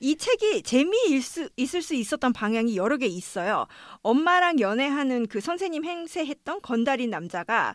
[0.00, 3.66] 이 책이 재미일 수 있을 수 있었던 방향이 여러 개 있어요.
[4.02, 7.74] 엄마랑 연애하는 그 선생님 행세했던 건달인 남자가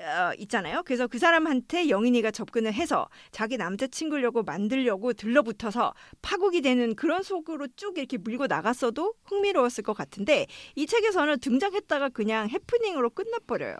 [0.00, 0.82] 어, 있잖아요.
[0.84, 7.96] 그래서 그 사람한테 영인이가 접근을 해서 자기 남자친구려고 만들려고 들러붙어서 파국이 되는 그런 속으로 쭉
[7.98, 13.76] 이렇게 물고 나갔어도 흥미로웠을 것 같은데 이 책에서는 등장했다가 그냥 해프닝으로 끝나버려요.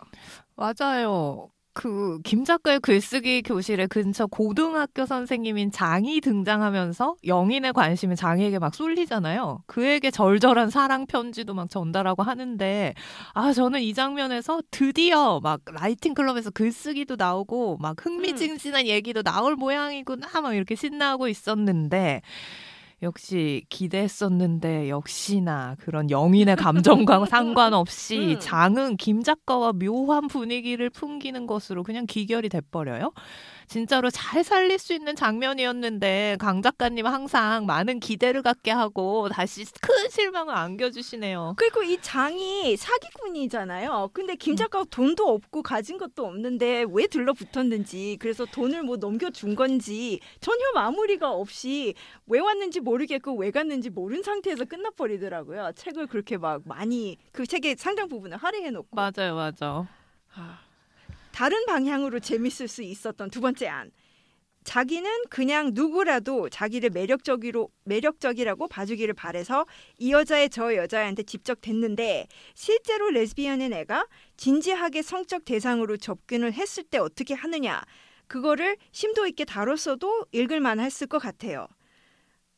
[0.54, 1.50] 맞아요.
[1.74, 9.62] 그 김 작가의 글쓰기 교실에 근처 고등학교 선생님인 장이 등장하면서 영인의 관심이 장에게 막 쏠리잖아요.
[9.66, 12.94] 그에게 절절한 사랑 편지도 막 전달하고 하는데
[13.34, 20.40] 아 저는 이 장면에서 드디어 막 라이팅 클럽에서 글쓰기도 나오고 막 흥미진진한 얘기도 나올 모양이구나
[20.40, 22.22] 막 이렇게 신나고 있었는데
[23.02, 28.40] 역시 기대했었는데 역시나 그런 영인의 감정과 상관없이 음.
[28.40, 33.12] 장은 김 작가와 묘한 분위기를 풍기는 것으로 그냥 기결이 돼버려요.
[33.66, 40.08] 진짜로 잘 살릴 수 있는 장면이었는데 강 작가님 항상 많은 기대를 갖게 하고 다시 큰
[40.10, 41.54] 실망을 안겨주시네요.
[41.56, 44.10] 그리고 이 장이 사기꾼이잖아요.
[44.12, 50.20] 근데 김 작가가 돈도 없고 가진 것도 없는데 왜 들러붙었는지 그래서 돈을 뭐 넘겨준 건지
[50.40, 51.94] 전혀 마무리가 없이
[52.26, 55.72] 왜 왔는지 모르겠고 왜 갔는지 모른 상태에서 끝나버리더라고요.
[55.74, 59.86] 책을 그렇게 막 많이 그 책의 상당 부분을 할애해놓고 맞아요, 맞아.
[60.34, 60.58] 아,
[61.34, 63.90] 다른 방향으로 재밌을 수 있었던 두 번째 안.
[64.62, 69.66] 자기는 그냥 누구라도 자기를 매력적이로 매력적이라고 봐주기를 바래서
[69.98, 76.98] 이 여자의 저 여자애한테 직접 됐는데 실제로 레즈비언인 애가 진지하게 성적 대상으로 접근을 했을 때
[76.98, 77.82] 어떻게 하느냐
[78.28, 81.66] 그거를 심도 있게 다뤘어도 읽을만 했을 것 같아요.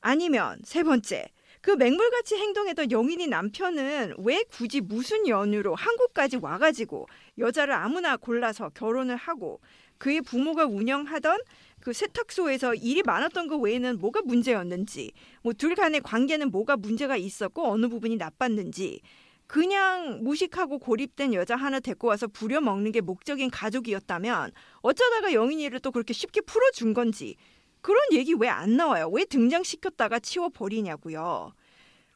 [0.02, 1.30] 아니면 세 번째
[1.62, 7.08] 그 맹물같이 행동했던 영인이 남편은 왜 굳이 무슨 연유로 한국까지 와가지고
[7.38, 9.60] 여자를 아무나 골라서 결혼을 하고
[9.98, 11.40] 그의 부모가 운영하던
[11.80, 17.68] 그 세탁소에서 일이 많았던 것 외에는 뭐가 문제였는지 뭐 둘 간의 관계는 뭐가 문제가 있었고
[17.70, 19.00] 어느 부분이 나빴는지
[19.46, 26.12] 그냥 무식하고 고립된 여자 하나 데리고 와서 부려먹는 게 목적인 가족이었다면 어쩌다가 영인이를 또 그렇게
[26.12, 27.36] 쉽게 풀어준 건지
[27.80, 29.08] 그런 얘기 왜 안 나와요?
[29.08, 31.52] 왜 등장시켰다가 치워버리냐고요.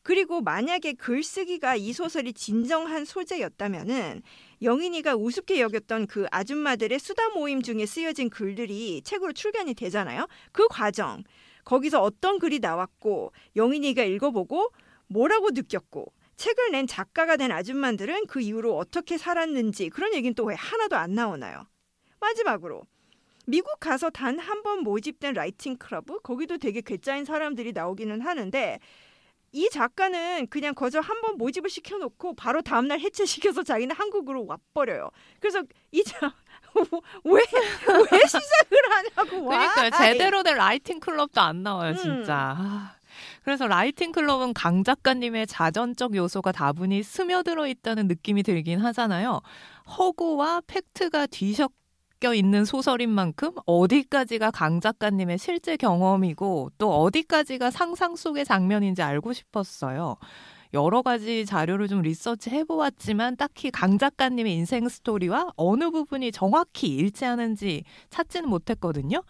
[0.03, 4.23] 그리고 만약에 글쓰기가 이 소설이 진정한 소재였다면은
[4.63, 10.27] 영인이가 우습게 여겼던 그 아줌마들의 수다 모임 중에 쓰여진 글들이 책으로 출간이 되잖아요.
[10.53, 11.25] 그 과정
[11.65, 14.71] 거기서 어떤 글이 나왔고 영인이가 읽어보고
[15.09, 20.55] 뭐라고 느꼈고 책을 낸 작가가 된 아줌마들은 그 이후로 어떻게 살았는지 그런 얘기는 또 왜
[20.55, 21.67] 하나도 안 나오나요?
[22.21, 22.83] 마지막으로
[23.47, 28.79] 미국 가서 단 한 번 모집된 라이팅 클럽 거기도 되게 괴짜인 사람들이 나오기는 하는데
[29.53, 35.11] 이 작가는 그냥 거저 한 번 모집을 시켜놓고 바로 다음날 해체시켜서 자기는 한국으로 와버려요.
[35.41, 36.33] 그래서 이자
[37.25, 37.41] 왜 왜
[38.27, 39.73] 시작을 하냐고 와.
[39.75, 41.97] 그러니까 제대로 된 라이팅 클럽도 안 나와요, 음.
[41.97, 42.55] 진짜.
[42.57, 42.95] 아,
[43.43, 49.41] 그래서 라이팅 클럽은 강 작가님의 자전적 요소가 다분히 스며들어 있다는 느낌이 들긴 하잖아요.
[49.99, 58.45] 허구와 팩트가 뒤섞여 있는 소설인 만큼 어디까지가 강 작가님의 실제 경험이고 또 어디까지가 상상 속의
[58.45, 60.17] 장면인지 알고 싶었어요.
[60.73, 67.85] 여러 가지 자료를 좀 리서치 해보았지만 딱히 강 작가님의 인생 스토리와 어느 부분이 정확히 일치하는지
[68.11, 69.23] 찾지는 못했거든요.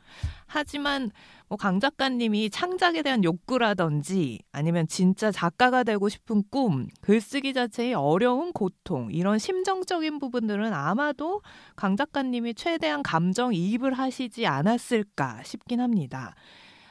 [0.47, 1.11] 하지만
[1.49, 8.53] 뭐 강 작가님이 창작에 대한 욕구라든지 아니면 진짜 작가가 되고 싶은 꿈, 글쓰기 자체의 어려운
[8.53, 11.43] 고통 이런 심정적인 부분들은 아마도
[11.75, 16.35] 강 작가님이 최대한 감정 이입을 하시지 않았을까 싶긴 합니다.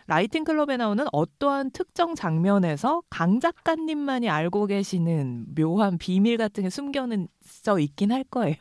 [0.09, 7.77] 라이팅 클럽에 나오는 어떠한 특정 장면에서 강 작가님만이 알고 계시는 묘한 비밀 같은 게 숨겨져
[7.79, 8.55] 있긴 할 거예요.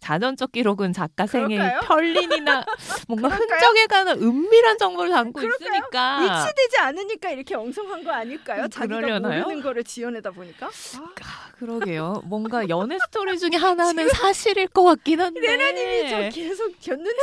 [0.00, 1.80] 자전적 기록은 작가 생애 그럴까요?
[1.80, 2.64] 편린이나
[3.08, 3.58] 뭔가 그럴까요?
[3.58, 5.68] 흔적에 관한 은밀한 정보를 담고 그럴까요?
[5.70, 8.62] 있으니까 일치되지 않으니까 이렇게 엉성한 거 아닐까요?
[8.62, 9.42] 음, 자기가 그러려나요?
[9.42, 10.66] 모르는 거를 지어내다 보니까.
[10.68, 12.22] 아, 아, 그러게요.
[12.24, 15.40] 뭔가 연애 스토리 중에 하나는 사실일 것 같긴 한데.
[15.40, 17.20] 레나님이 저 계속 겼는지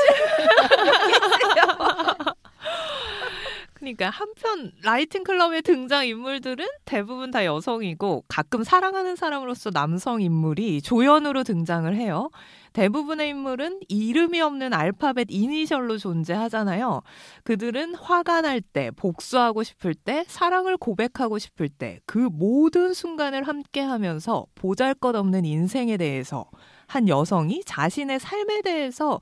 [3.86, 11.44] 그러니까 한편 라이팅 클럽의 등장 인물들은 대부분 다 여성이고 가끔 사랑하는 사람으로서 남성 인물이 조연으로
[11.44, 12.32] 등장을 해요.
[12.74, 17.04] 대부분의 인물은 이름이 없는 알파벳 이니셜로 존재하잖아요.
[17.44, 23.82] 그들은 화가 날 때, 복수하고 싶을 때, 사랑을 고백하고 싶을 때, 그 모든 순간을 함께
[23.82, 26.50] 하면서 보잘 것 없는 인생에 대해서
[26.88, 29.20] 한 여성이 자신의 삶에 대해서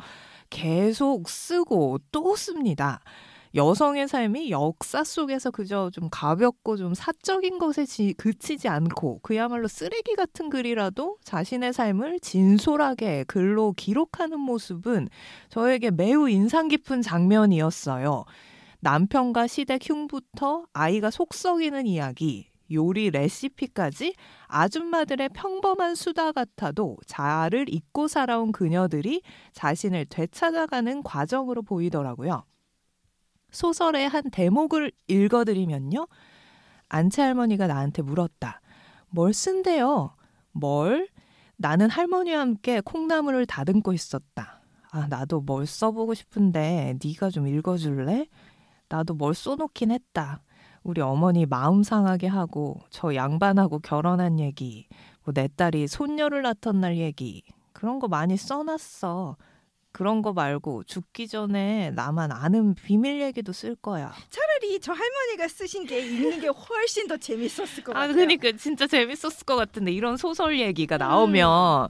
[0.50, 3.02] 계속 쓰고 또 씁니다.
[3.56, 10.16] 여성의 삶이 역사 속에서 그저 좀 가볍고 좀 사적인 것에 지, 그치지 않고 그야말로 쓰레기
[10.16, 15.08] 같은 글이라도 자신의 삶을 진솔하게 글로 기록하는 모습은
[15.50, 18.26] 저에게 매우 인상 깊은 장면이었어요.
[18.80, 24.16] 남편과 시댁 흉부터 아이가 속 썩이는 이야기, 요리 레시피까지
[24.48, 32.46] 아줌마들의 평범한 수다 같아도 자아를 잊고 살아온 그녀들이 자신을 되찾아가는 과정으로 보이더라고요.
[33.54, 36.08] 소설의 한 대목을 읽어드리면요.
[36.90, 38.60] 안채 할머니가 나한테 물었다.
[39.10, 40.16] 뭘 쓴대요?
[40.52, 41.08] 뭘?
[41.56, 44.60] 나는 할머니와 함께 콩나물을 다듬고 있었다.
[44.92, 48.28] 아, 나도 뭘 써보고 싶은데 네가 좀 읽어줄래?
[48.90, 50.42] 나도 뭘 써놓긴 했다.
[50.84, 54.88] 우리 어머니 마음 상하게 하고 저 양반하고 결혼한 얘기,
[55.24, 59.38] 뭐 내 딸이 손녀를 낳던 날 얘기 그런 거 많이 써놨어.
[59.94, 64.12] 그런 거 말고 죽기 전에 나만 아는 비밀 얘기도 쓸 거야.
[64.32, 68.14] 차라리 저 할머니가 쓰신 게 읽는 게 훨씬 더 재밌었을 것 아, 같아요.
[68.16, 71.90] 그러니까 진짜 재밌었을 것 같은데 이런 소설 얘기가 나오면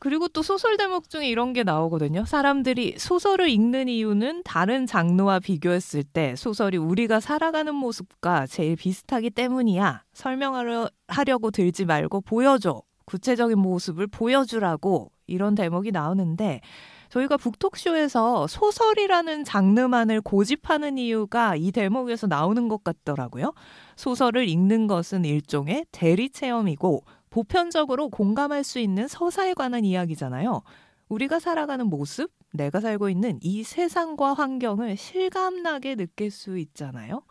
[0.00, 2.24] 그리고 또 소설 대목 중에 이런 게 나오거든요.
[2.24, 10.04] 사람들이 소설을 읽는 이유는 다른 장르와 비교했을 때 소설이 우리가 살아가는 모습과 제일 비슷하기 때문이야.
[10.12, 12.82] 설명하려고 들지 말고 보여줘.
[13.08, 16.60] 구체적인 모습을 보여주라고 이런 대목이 나오는데
[17.08, 23.54] 저희가 북톡쇼에서 소설이라는 장르만을 고집하는 이유가 이 대목에서 나오는 것 같더라고요.
[23.96, 30.60] 소설을 읽는 것은 일종의 대리 체험이고 보편적으로 공감할 수 있는 서사에 관한 이야기잖아요.
[31.08, 37.22] 우리가 살아가는 모습, 내가 살고 있는 이 세상과 환경을 실감나게 느낄 수 있잖아요.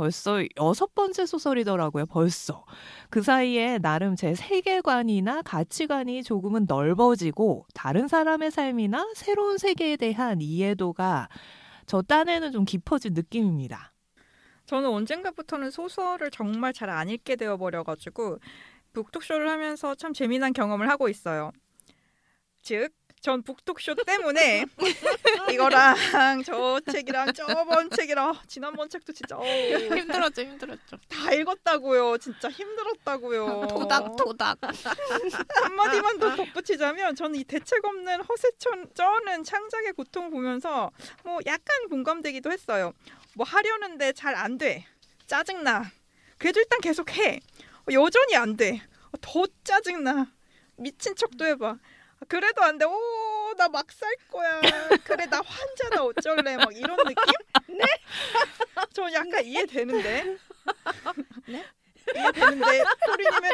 [0.00, 2.64] 벌써 여섯 번째 소설이더라고요, 벌써.
[3.10, 11.28] 그 사이에 나름 제 세계관이나 가치관이 조금은 넓어지고 다른 사람의 삶이나 새로운 세계에 대한 이해도가
[11.84, 13.92] 저 딴에는 좀 깊어진 느낌입니다.
[14.64, 18.38] 저는 언젠가부터는 소설을 정말 잘 안 읽게 되어 버려가지고
[18.94, 21.52] 북톡쇼를 하면서 참 재미난 경험을 하고 있어요.
[22.62, 24.64] 즉, 전 북톡쇼 때문에
[25.52, 30.96] 이거랑 저 책이랑 저번 책이랑 지난번 책도 진짜 어우, 힘들었죠, 힘들었죠.
[31.08, 32.16] 다 읽었다고요.
[32.18, 33.66] 진짜 힘들었다고요.
[33.68, 34.58] 토닥토닥.
[35.64, 40.90] 한마디만 더 덧붙이자면 저는 이 대책 없는 허세천 쩌는 창작의 고통을 보면서
[41.22, 42.92] 뭐 약간 공감되기도 했어요.
[43.34, 44.86] 뭐 하려는데 잘 안 돼.
[45.26, 45.90] 짜증나.
[46.38, 47.40] 그래도 일단 계속 해.
[47.80, 48.80] 어, 여전히 안 돼.
[49.12, 50.26] 어, 더 짜증나.
[50.76, 51.76] 미친 척도 해봐.
[52.28, 52.84] 그래도 안 돼.
[52.84, 54.60] 오, 나 막 살 거야.
[55.04, 56.56] 그래, 나 환자다 어쩔래.
[56.56, 57.24] 막 이런 느낌?
[57.78, 57.84] 네?
[58.92, 60.36] 저 약간 이해되는데.
[61.46, 61.64] 네?
[62.14, 63.50] 이해되는데 소리님은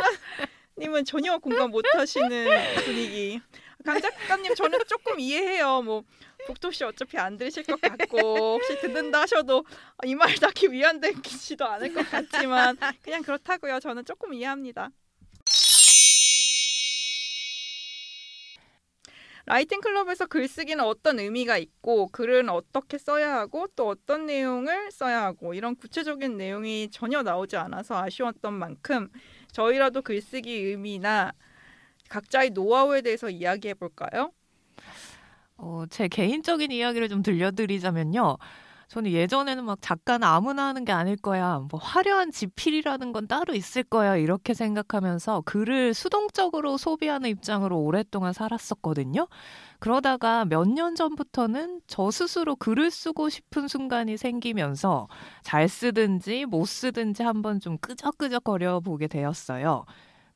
[0.78, 2.46] 님은 전혀 공감 못 하시는
[2.84, 3.40] 분위기.
[3.84, 5.80] 강 작가님 저는 조금 이해해요.
[5.82, 6.02] 뭐
[6.46, 9.64] 북토씨 어차피 안 들으실 것 같고 혹시 듣는다 하셔도
[10.04, 13.80] 이 말 딱히 위안되지도 않을 것 같지만 그냥 그렇다고요.
[13.80, 14.90] 저는 조금 이해합니다.
[19.46, 25.54] 라이팅 클럽에서 글쓰기는 어떤 의미가 있고 글은 어떻게 써야 하고 또 어떤 내용을 써야 하고
[25.54, 29.08] 이런 구체적인 내용이 전혀 나오지 않아서 아쉬웠던 만큼
[29.52, 31.32] 저희라도 글쓰기 의미나
[32.08, 34.32] 각자의 노하우에 대해서 이야기해 볼까요?
[35.58, 38.38] 어, 제 개인적인 이야기를 좀 들려드리자면요.
[38.88, 41.58] 저는 예전에는 막 작가는 아무나 하는 게 아닐 거야.
[41.70, 44.14] 뭐 화려한 지필이라는 건 따로 있을 거야.
[44.16, 49.26] 이렇게 생각하면서 글을 수동적으로 소비하는 입장으로 오랫동안 살았었거든요.
[49.80, 55.08] 그러다가 몇 년 전부터는 저 스스로 글을 쓰고 싶은 순간이 생기면서
[55.42, 59.84] 잘 쓰든지 못 쓰든지 한번 좀 끄적끄적 거려 보게 되었어요.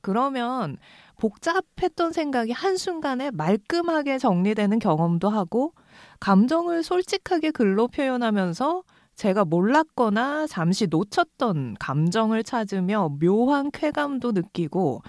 [0.01, 0.77] 그러면
[1.19, 5.75] 복잡했던 생각이 한순간에 말끔하게 정리되는 경험도 하고
[6.19, 8.83] 감정을 솔직하게 글로 표현하면서
[9.17, 15.03] 제가 몰랐거나 잠시 놓쳤던 감정을 찾으며 묘한 쾌감도 느끼고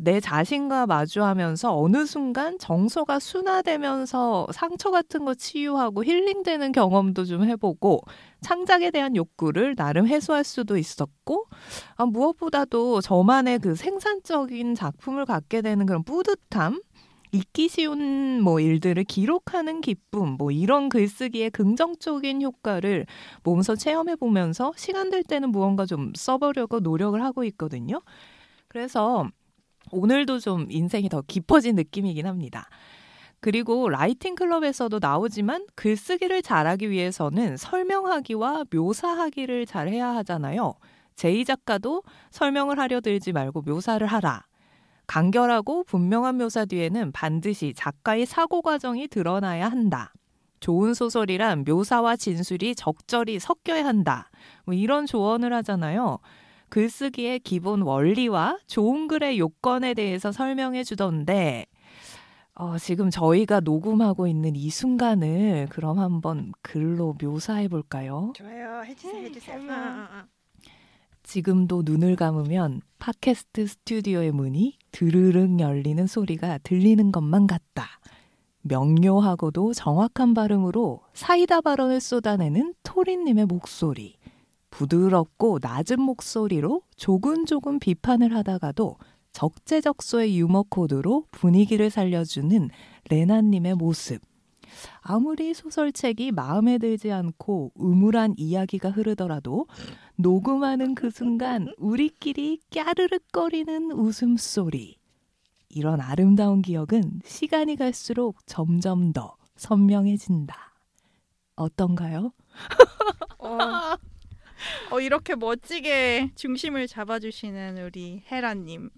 [0.00, 8.02] 내 자신과 마주하면서 어느 순간 정서가 순화되면서 상처 같은 거 치유하고 힐링되는 경험도 좀 해보고
[8.40, 11.46] 창작에 대한 욕구를 나름 해소할 수도 있었고
[11.96, 16.80] 아, 무엇보다도 저만의 그 생산적인 작품을 갖게 되는 그런 뿌듯함
[17.32, 23.04] 잊기 쉬운 뭐 일들을 기록하는 기쁨, 뭐 이런 글쓰기의 긍정적인 효과를
[23.42, 28.00] 몸소 체험해 보면서 시간 될 때는 무언가 좀 써보려고 노력을 하고 있거든요.
[28.68, 29.28] 그래서
[29.92, 32.68] 오늘도 좀 인생이 더 깊어진 느낌이긴 합니다.
[33.40, 40.74] 그리고 라이팅 클럽에서도 나오지만 글쓰기를 잘하기 위해서는 설명하기와 묘사하기를 잘 해야 하잖아요.
[41.14, 44.44] 제이 작가도 설명을 하려 들지 말고 묘사를 하라.
[45.06, 50.12] 간결하고 분명한 묘사 뒤에는 반드시 작가의 사고 과정이 드러나야 한다.
[50.60, 54.30] 좋은 소설이란 묘사와 진술이 적절히 섞여야 한다.
[54.64, 56.18] 뭐 이런 조언을 하잖아요.
[56.68, 61.66] 글쓰기의 기본 원리와 좋은 글의 요건에 대해서 설명해 주던데,
[62.54, 68.32] 어, 지금 저희가 녹음하고 있는 이 순간을 그럼 한번 글로 묘사해 볼까요?
[68.34, 68.82] 좋아요.
[68.84, 69.24] 해주세요.
[69.26, 69.56] 해주세요.
[69.58, 70.24] 음, 어, 어, 어.
[71.22, 77.86] 지금도 눈을 감으면 팟캐스트 스튜디오의 문이 드르륵 열리는 소리가 들리는 것만 같다.
[78.62, 84.16] 명료하고도 정확한 발음으로 사이다 발언을 쏟아내는 토리님의 목소리.
[84.70, 88.96] 부드럽고 낮은 목소리로 조근조근 비판을 하다가도
[89.32, 92.70] 적재적소의 유머 코드로 분위기를 살려주는
[93.10, 94.20] 레나님의 모습.
[95.00, 99.66] 아무리 소설책이 마음에 들지 않고 음울한 이야기가 흐르더라도
[100.16, 104.98] 녹음하는 그 순간 우리끼리 까르륵거리는 웃음소리.
[105.70, 110.56] 이런 아름다운 기억은 시간이 갈수록 점점 더 선명해진다.
[111.56, 112.32] 어떤가요?
[113.38, 113.58] 어,
[114.90, 118.90] 어, 이렇게 멋지게 중심을 잡아주시는 우리 헤라님.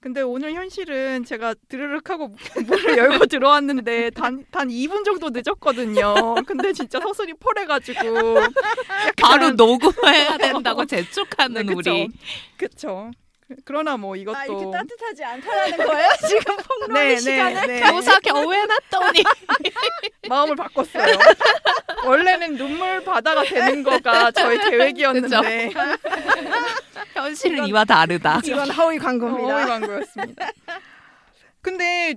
[0.00, 6.36] 근데 오늘 현실은 제가 드르륵 하고 문을 열고 들어왔는데 단, 단 2분 정도 늦었거든요.
[6.46, 8.00] 근데 진짜 서술이 폴해가지고.
[9.20, 11.90] 바로 녹음해야 된다고 재촉하는 네, 그쵸.
[11.90, 12.08] 우리.
[12.56, 13.10] 그쵸.
[13.48, 14.36] 그- 그러나 뭐 이것도.
[14.36, 16.08] 아 이렇게 따뜻하지 않다라는 거예요?
[16.28, 17.66] 지금 폭로의 네, 시간을?
[17.66, 17.90] 네, 네.
[17.90, 19.22] 묘사 겨우 해놨더니
[20.28, 21.16] 마음을 바꿨어요.
[22.04, 25.70] 원래는 눈물 바다가 되는 거가 저의 계획이었는데
[27.14, 28.40] 현실은 이와 다르다.
[28.44, 29.56] 이건 허위 광고입니다.
[29.56, 30.50] 어이 광고였습니다.
[31.62, 32.14] 근데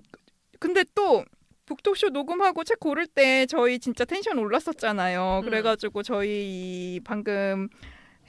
[0.59, 1.23] 근데 또
[1.65, 5.39] 북토쇼 녹음하고 책 고를 때 저희 진짜 텐션 올랐었잖아요.
[5.43, 5.45] 음.
[5.45, 7.69] 그래가지고 저희 방금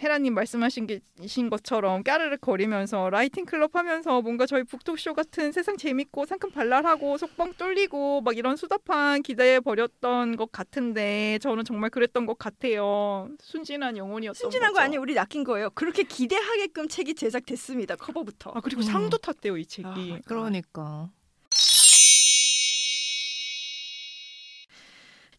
[0.02, 5.76] 헤라님 말씀하신 게- 신 것처럼 까르르 거리면서 라이팅 클럽 하면서 뭔가 저희 북토크쇼 같은 세상
[5.76, 12.26] 재밌고 상큼 발랄하고 속뻥 뚫리고 막 이런 수다판 기대해 버렸던 것 같은데 저는 정말 그랬던
[12.26, 13.28] 것 같아요.
[13.40, 14.78] 순진한 영혼이었던 순진한 거죠.
[14.78, 15.00] 거 아니에요.
[15.00, 15.70] 우리 낚인 거예요.
[15.70, 17.96] 그렇게 기대하게끔 책이 제작됐습니다.
[17.96, 18.50] 커버부터.
[18.54, 18.82] 아 그리고 음.
[18.82, 19.86] 상도 탔대요 이 책이.
[20.14, 21.10] 아, 그러니까.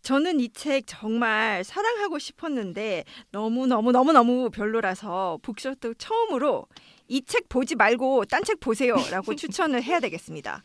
[0.04, 6.68] 저는 이 책 정말 사랑하고 싶었는데 너무 너무 너무 너무 별로라서 북쇼트 처음으로
[7.08, 10.62] 이 책 보지 말고 딴 책 보세요라고 추천을 해야 되겠습니다.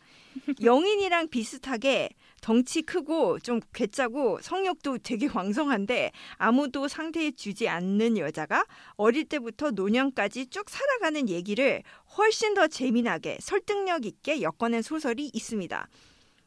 [0.61, 2.09] 영인이랑 비슷하게
[2.41, 8.65] 덩치 크고 좀 괴짜고 성욕도 되게 왕성한데 아무도 상대해 주지 않는 여자가
[8.95, 11.81] 어릴 때부터 노년까지 쭉 살아가는 얘기를
[12.17, 15.87] 훨씬 더 재미나게 설득력 있게 엮어낸 소설이 있습니다.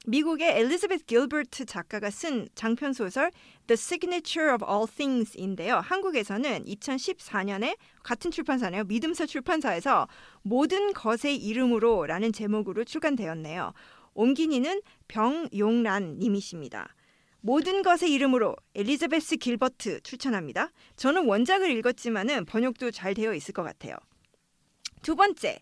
[0.07, 3.31] 미국의 엘리자베스 길버트 작가가 쓴 장편 소설
[3.69, 5.77] The Signature of All Things인데요.
[5.77, 8.85] 한국에서는 2014년에 같은 출판사네요.
[8.85, 10.09] 믿음사 출판사에서
[10.43, 13.73] 모든 것의 이름으로라는 제목으로 출간되었네요.
[14.15, 16.97] 옮기니는 병용란 님이십니다.
[17.41, 20.71] 모든 것의 이름으로 엘리자베스 길버트 추천합니다.
[20.97, 23.97] 저는 원작을 읽었지만은 번역도 잘 되어 있을 것 같아요.
[25.03, 25.61] 두 번째,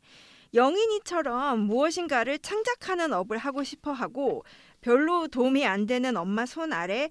[0.55, 4.45] 영인이처럼 무엇인가를 창작하는 업을 하고 싶어 하고
[4.81, 7.11] 별로 도움이 안 되는 엄마 손 아래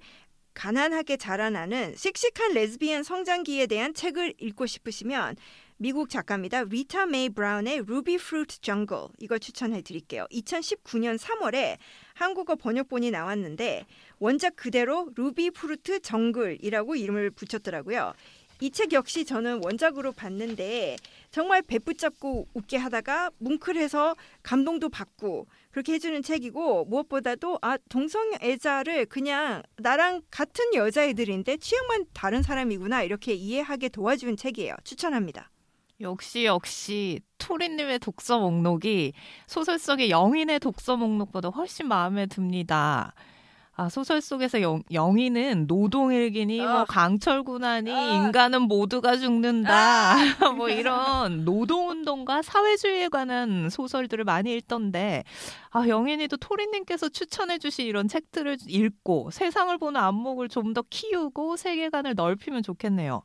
[0.53, 5.37] 가난하게 자라나는 씩씩한 레즈비언 성장기에 대한 책을 읽고 싶으시면
[5.77, 6.63] 미국 작가입니다.
[6.63, 10.25] 리타 메이 브라운의 루비 프루트 정글 이걸 추천해 드릴게요.
[10.29, 11.77] 2019년 3월에
[12.15, 13.85] 한국어 번역본이 나왔는데
[14.17, 18.13] 원작 그대로 루비 프루트 정글이라고 이름을 붙였더라고요.
[18.61, 20.97] 이 책 역시 저는 원작으로 봤는데
[21.31, 30.21] 정말 배붙잡고 웃게 하다가 뭉클해서 감동도 받고 그렇게 해주는 책이고 무엇보다도 아 동성애자를 그냥 나랑
[30.29, 34.75] 같은 여자애들인데 취향만 다른 사람이구나 이렇게 이해하게 도와준 책이에요.
[34.83, 35.49] 추천합니다.
[36.01, 39.13] 역시 역시 토리님의 독서 목록이
[39.47, 43.13] 소설 속의 영인의 독서 목록보다 훨씬 마음에 듭니다.
[43.79, 46.85] 아, 소설 속에서 영, 영인은 노동일기니 뭐 아.
[46.85, 48.25] 강철군하니 아.
[48.25, 50.15] 인간은 모두가 죽는다
[50.57, 55.23] 뭐 이런 노동운동과 사회주의에 관한 소설들을 많이 읽던데
[55.69, 62.61] 아 영인이도 토리님께서 추천해주신 이런 책들을 읽고 세상을 보는 안목을 좀 더 키우고 세계관을 넓히면
[62.61, 63.23] 좋겠네요.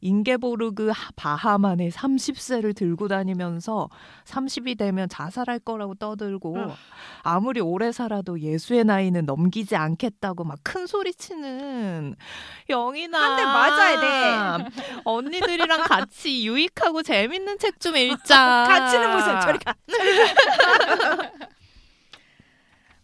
[0.00, 3.88] 잉게보르그 바하만의 30세를 들고 다니면서
[4.24, 6.76] 30이 되면 자살할 거라고 떠들고 어.
[7.22, 12.14] 아무리 오래 살아도 예수의 나이는 넘기지 않겠다고 막 큰 소리 치는
[12.68, 14.64] 영이나 한 대 맞아야 돼.
[15.04, 18.64] 언니들이랑 같이 유익하고 재밌는 책 좀 읽자.
[18.68, 19.74] 같이는 무슨 저리 가.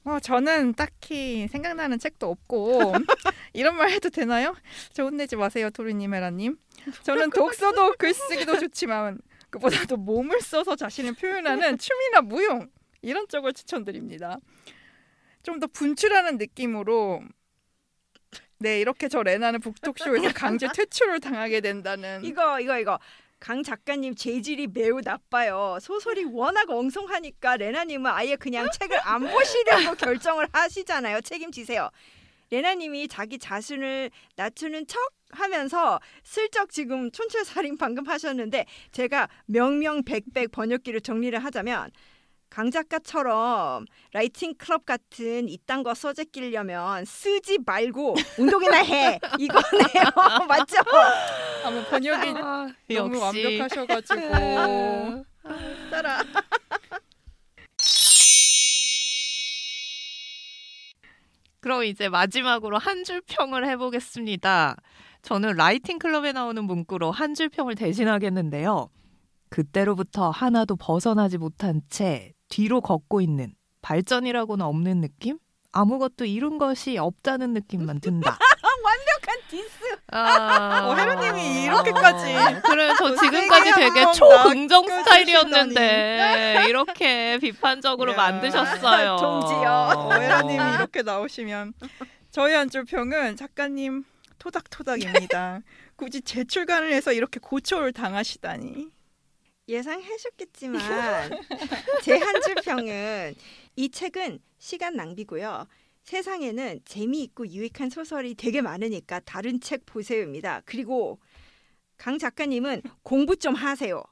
[0.07, 2.93] 어, 저는 딱히 생각나는 책도 없고
[3.55, 4.55] 이런 말 해도 되나요?
[4.93, 6.59] 저 혼내지 마세요, 토리님, 헤라님.
[7.03, 9.19] 저는 독서도 글쓰기도 좋지만
[9.51, 12.69] 그보다도 몸을 써서 자신을 표현하는 춤이나 무용
[13.03, 14.39] 이런 쪽을 추천드립니다.
[15.43, 17.23] 좀 더 분출하는 느낌으로
[18.59, 22.99] 네 이렇게 저 레나는 북톡쇼에서 강제 퇴출을 당하게 된다는 이거 이거 이거
[23.41, 25.77] 강 작가님 재질이 매우 나빠요.
[25.83, 31.21] 소설이 워낙 엉성하니까 레나님은 아예 그냥 책을 안 보시려고 결정을 하시잖아요.
[31.21, 31.91] 책임지세요.
[32.55, 35.01] 레나님이 자기 자신을 낮추는 척
[35.33, 41.91] 하면서 슬쩍 지금 촌철살인 방금 하셨는데 제가 명명백백 번역기를 정리를 하자면
[42.51, 49.19] 강 작가처럼 라이팅 클럽 같은 이딴 거 써제 끼려면 쓰지 말고 운동이나 해.
[49.41, 50.05] 이거네요.
[50.47, 50.77] 맞죠?
[51.65, 53.43] 아무 번역이 아, 너무 역시.
[53.45, 55.25] 완벽하셔가지고.
[55.91, 56.23] 따라
[61.65, 64.77] 그럼 이제 마지막으로 한 줄 평을 해보겠습니다.
[65.23, 68.91] 저는 라이팅 클럽에 나오는 문구로 한 줄 평을 대신하겠는데요.
[69.49, 75.39] 그때로부터 하나도 벗어나지 못한 채 뒤로 걷고 있는 발전이라고는 없는 느낌?
[75.73, 78.39] 아무것도 이룬 것이 없다는 느낌만 든다.
[78.85, 79.79] 완 벽한 디스.
[80.13, 82.25] 아, 어, 혜로님이 이렇게까지.
[82.63, 84.87] 그래, 저 어, 지금까지 되게 초긍정.
[84.87, 88.17] 스타일이었는데 이렇게 비판적으로 야.
[88.17, 89.17] 만드셨어요.
[89.17, 89.69] 동지요.
[89.97, 91.73] 어, 헤라님이 이렇게 나오시면
[92.31, 94.05] 저희 한줄 평은 작가님
[94.39, 95.61] 토닥토닥입니다.
[95.97, 98.89] 굳이 재출간을 해서 이렇게 고초를 당하시다니.
[99.67, 100.81] 예상하셨겠지만
[102.03, 103.35] 제 한 줄 평은
[103.77, 105.67] 이 책은 시간 낭비고요.
[106.05, 110.63] 세상에는 재미있고 유익한 소설이 되게 많으니까 다른 책 보세요입니다.
[110.67, 111.19] 그리고
[111.97, 114.03] 강 작가님은 공부 좀 하세요.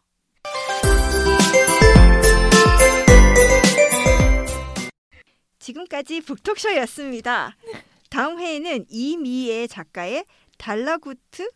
[5.59, 7.57] 지금까지 북톡쇼였습니다.
[8.11, 10.25] 다음 회에는 이미애 작가의
[10.59, 11.51] 달라구트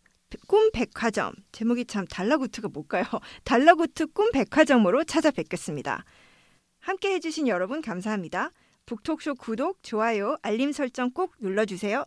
[0.46, 3.04] 꿈 백화점 제목이 참 달라구트가 뭘까요?
[3.44, 6.04] 달라구트 꿈 백화점으로 찾아뵙겠습니다.
[6.78, 8.52] 함께 해주신 여러분 감사합니다.
[8.86, 12.04] 북톡쇼 구독, 좋아요, 알림 설정 꼭 눌러주세요.